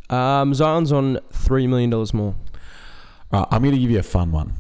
[0.10, 2.36] Um, Zion's on three million dollars more.
[3.32, 4.54] Right, I'm going to give you a fun one.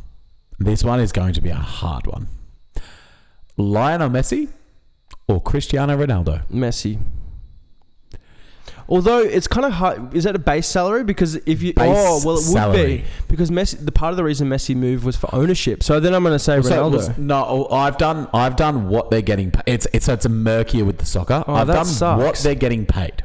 [0.60, 2.28] This one is going to be a hard one.
[3.58, 4.50] Lionel Messi
[5.28, 6.48] or Cristiano Ronaldo?
[6.48, 7.00] Messi.
[8.92, 10.14] Although it's kind of hard.
[10.14, 11.06] Is that a base salary?
[11.06, 12.98] Because if you oh, Base oh well, it would salary.
[12.98, 13.84] be because Messi.
[13.86, 15.82] The part of the reason Messi moved was for ownership.
[15.82, 16.92] So then I'm going to say So it Ronaldo.
[16.92, 18.28] was- no, I've done.
[18.34, 19.50] I've done what they're getting.
[19.50, 19.64] paid.
[19.66, 21.44] It's it's it's a murkier with the soccer.
[21.48, 22.22] Oh, I've that done sucks.
[22.22, 23.24] what they're getting paid.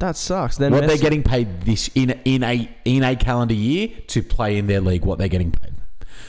[0.00, 0.56] that sucks.
[0.56, 4.58] Then what they're getting paid this in in a in a calendar year to play
[4.58, 5.04] in their league.
[5.04, 5.74] What they're getting paid.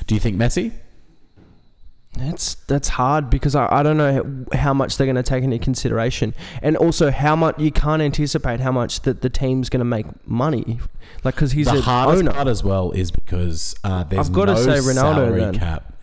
[0.05, 0.73] Do you think Messi?
[2.13, 5.59] That's that's hard because I, I don't know how, much they're going to take into
[5.59, 9.85] consideration, and also how much you can't anticipate how much that the team's going to
[9.85, 10.79] make money,
[11.23, 12.31] like because he's the an hardest owner.
[12.31, 15.53] part as well is because uh, there's I've gotta no say Ronaldo salary then.
[15.53, 15.93] cap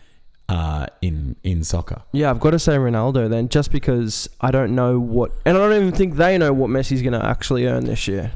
[0.48, 2.02] uh, in in soccer.
[2.12, 5.60] Yeah, I've got to say Ronaldo then, just because I don't know what, and I
[5.60, 8.32] don't even think they know what Messi's going to actually earn this year.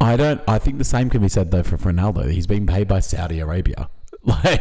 [0.00, 0.40] I don't.
[0.48, 2.30] I think the same can be said though for Ronaldo.
[2.30, 3.88] He's been paid by Saudi Arabia.
[4.24, 4.60] Like,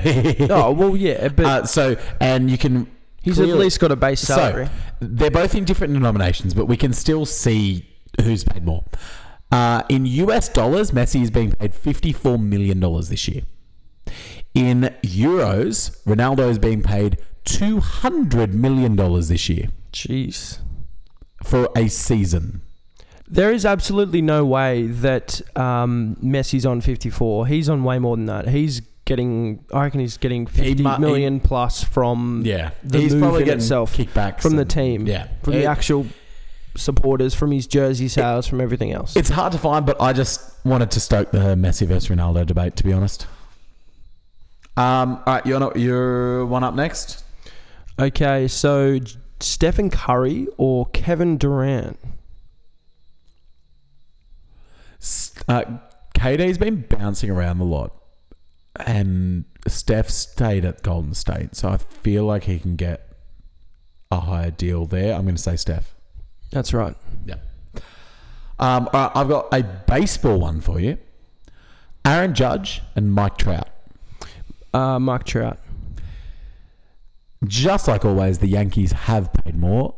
[0.49, 2.89] Oh well, yeah, but uh, so and you can.
[3.22, 4.66] he's clearly- at least got a base salary.
[4.66, 7.86] So they're both in different denominations, but we can still see
[8.24, 8.84] who's paid more.
[9.51, 13.43] Uh, in US dollars, Messi is being paid fifty-four million dollars this year.
[14.55, 20.59] In euros, Ronaldo is being paid two hundred million dollars this year Jeez.
[21.43, 22.62] for a season.
[23.28, 27.47] There is absolutely no way that um, Messi's on 54.
[27.47, 28.49] He's on way more than that.
[28.49, 33.22] He's getting, I reckon he's getting fifty mu- million plus from Yeah, the he's move
[33.22, 36.06] probably in getting itself kickbacks from the and- team, Yeah, from the It- actual
[36.76, 39.16] supporters, from his jersey sales, from everything else.
[39.16, 42.76] It's hard to find, but I just wanted to stoke the Messi versus Ronaldo debate.
[42.78, 43.28] To be honest.
[44.78, 45.16] Um.
[45.26, 45.76] All right, you're not.
[45.78, 47.24] You're one up next.
[47.99, 51.99] Okay, so J- Stephen Curry or Kevin Durant?
[55.02, 55.64] S- Uh,
[56.14, 57.91] KD's been bouncing around a lot,
[58.76, 63.07] and Steph stayed at Golden State, so I feel like he can get
[64.11, 65.13] a higher deal there.
[65.15, 65.95] I'm going to say Steph.
[66.51, 66.95] That's right.
[67.26, 67.36] Yeah.
[68.59, 70.97] Um, all right, I've got a baseball one for you.
[72.05, 73.69] Aaron Judge and Mike Trout.
[74.74, 75.59] Uh, Mark Trout.
[77.43, 79.95] Just like always, the Yankees have paid more.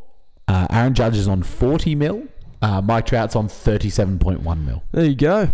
[0.48, 2.24] Uh, Aaron Judge is on 40 mil.
[2.62, 4.84] Uh, Mike Trout's on 37.1 mil.
[4.92, 5.50] There you go.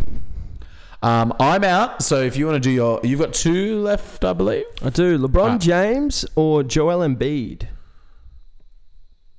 [1.01, 2.01] Um, I'm out.
[2.03, 4.65] So if you want to do your, you've got two left, I believe.
[4.81, 5.17] I do.
[5.17, 5.57] LeBron Ah.
[5.57, 7.67] James or Joel Embiid?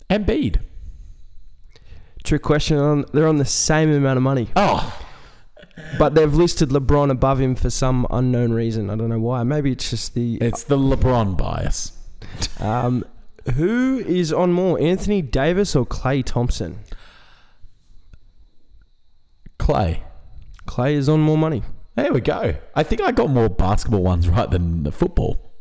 [0.08, 0.60] Embiid.
[2.24, 2.78] Trick question.
[2.78, 4.98] On they're on the same amount of money, Oh,
[5.98, 8.90] but they've listed LeBron above him for some unknown reason.
[8.90, 9.42] I don't know why.
[9.42, 10.36] Maybe it's just the.
[10.36, 11.92] it's the LeBron bias.
[12.58, 13.04] Um,
[13.54, 16.80] who is on more, Anthony Davis or Klay Thompson?
[19.58, 20.00] Klay.
[20.70, 21.62] Klay is on more money.
[21.96, 22.54] There we go.
[22.76, 25.52] I think I got more basketball ones right than the football.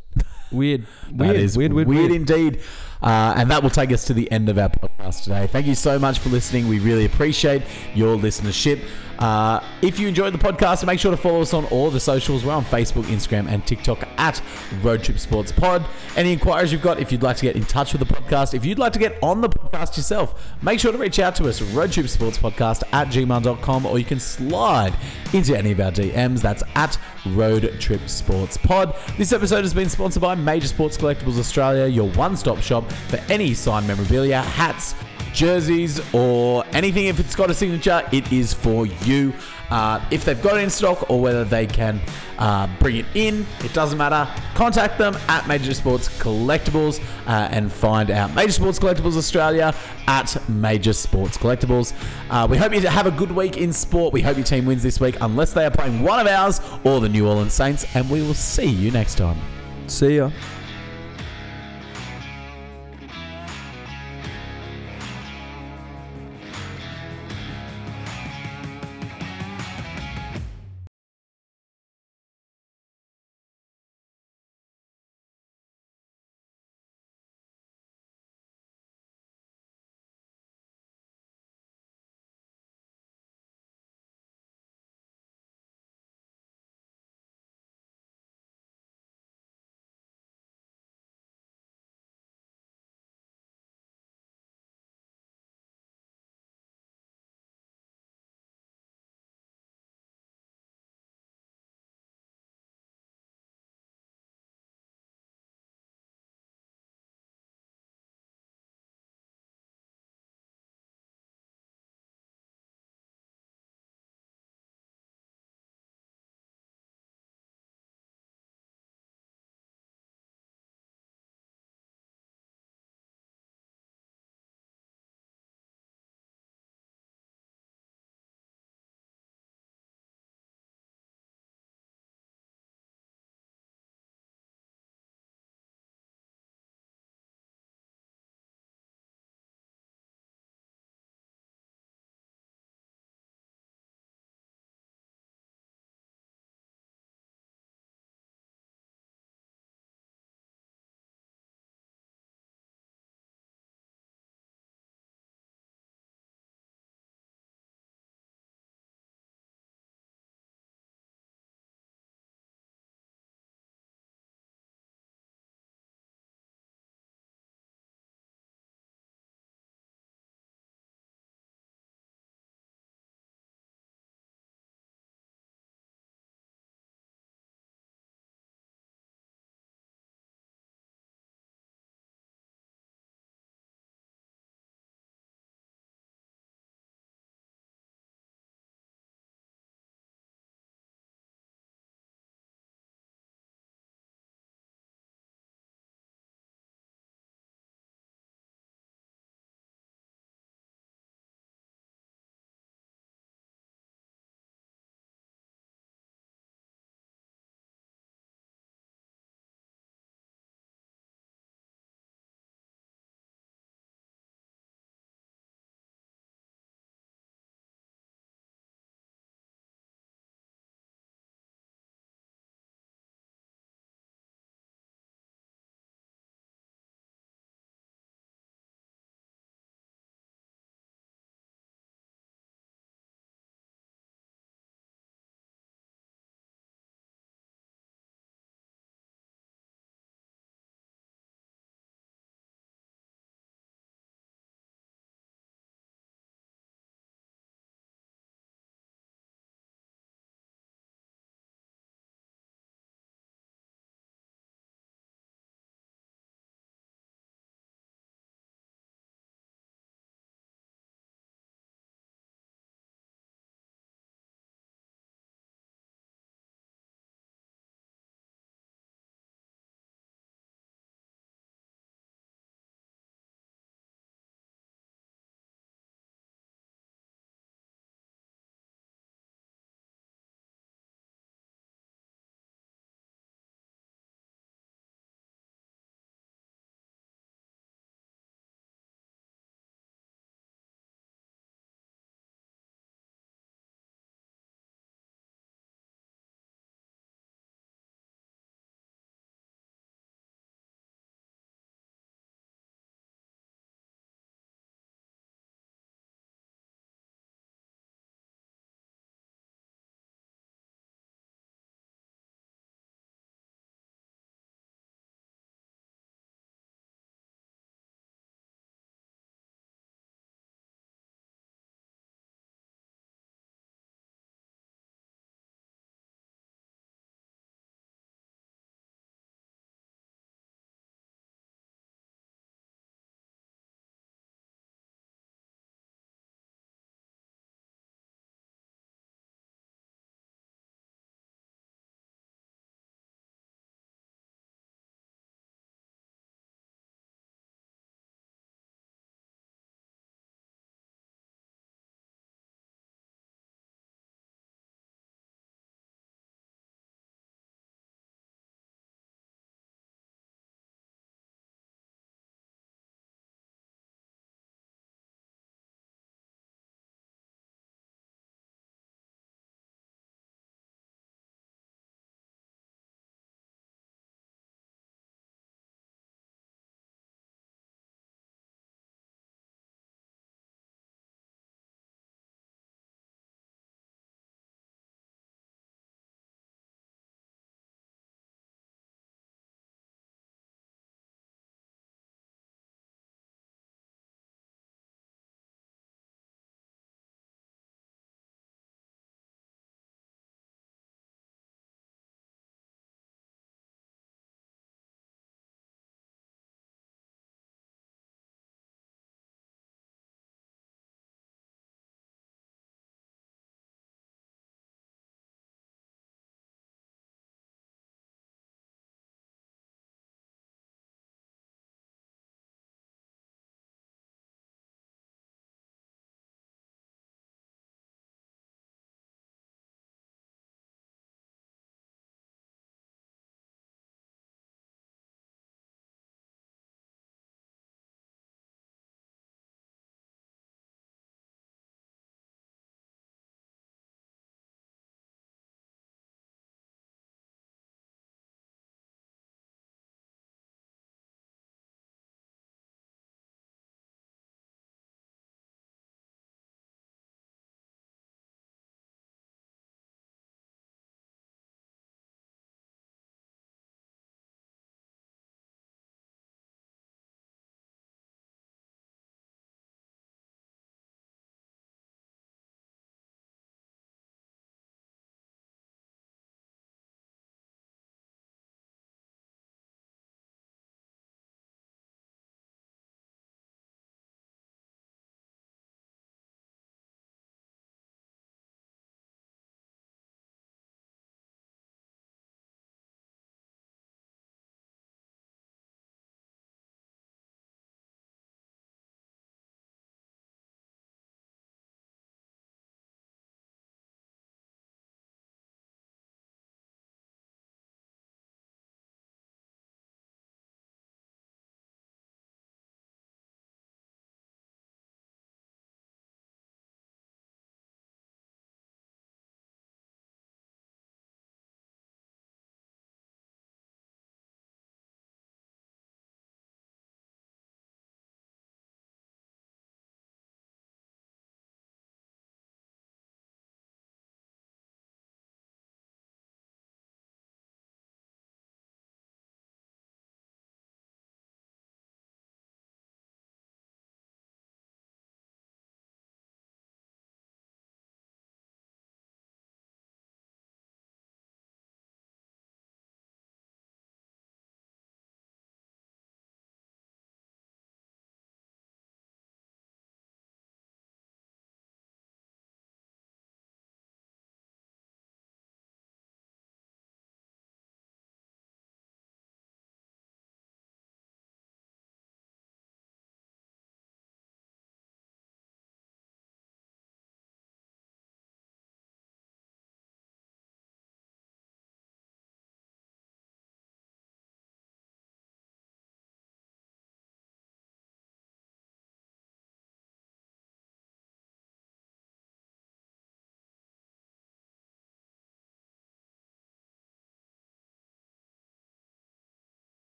[0.52, 0.86] Weird.
[1.12, 1.36] That Weird.
[1.38, 2.12] is weird, weird, weird.
[2.12, 2.62] indeed.
[3.02, 5.48] Uh, and that will take us to the end of our podcast today.
[5.48, 6.68] Thank you so much for listening.
[6.68, 7.64] We really appreciate
[7.96, 8.84] your listenership.
[9.20, 12.46] Uh, if you enjoyed the podcast, make sure to follow us on all the socials.
[12.46, 14.42] We're on Facebook, Instagram, and TikTok at
[14.82, 15.86] Road Trip Sports Pod.
[16.16, 18.64] Any inquiries you've got, if you'd like to get in touch with the podcast, if
[18.64, 21.62] you'd like to get on the podcast yourself, make sure to reach out to us,
[21.62, 24.94] Road Trip Sports Podcast at gmail.com, or you can slide
[25.34, 26.42] into any of our DMs.
[26.42, 28.96] That's at Road Trip Sports Pod.
[29.18, 33.18] This episode has been sponsored by Major Sports Collectibles Australia, your one stop shop for
[33.30, 34.96] any signed memorabilia, hats,
[35.34, 37.06] jerseys, or anything.
[37.06, 39.34] If it's got a signature, it is for you.
[39.70, 42.02] Uh, if they've got it in stock or whether they can
[42.40, 44.28] uh, bring it in, it doesn't matter.
[44.56, 49.76] Contact them at Major Sports Collectibles uh, and find out Major Sports Collectibles Australia
[50.08, 51.94] at Major Sports Collectibles.
[52.32, 54.12] Uh, we hope you have a good week in sport.
[54.12, 57.00] We hope your team wins this week, unless they are playing one of ours or
[57.00, 59.38] the New Orleans Saints, and we will see you next time.
[59.88, 60.32] See ya.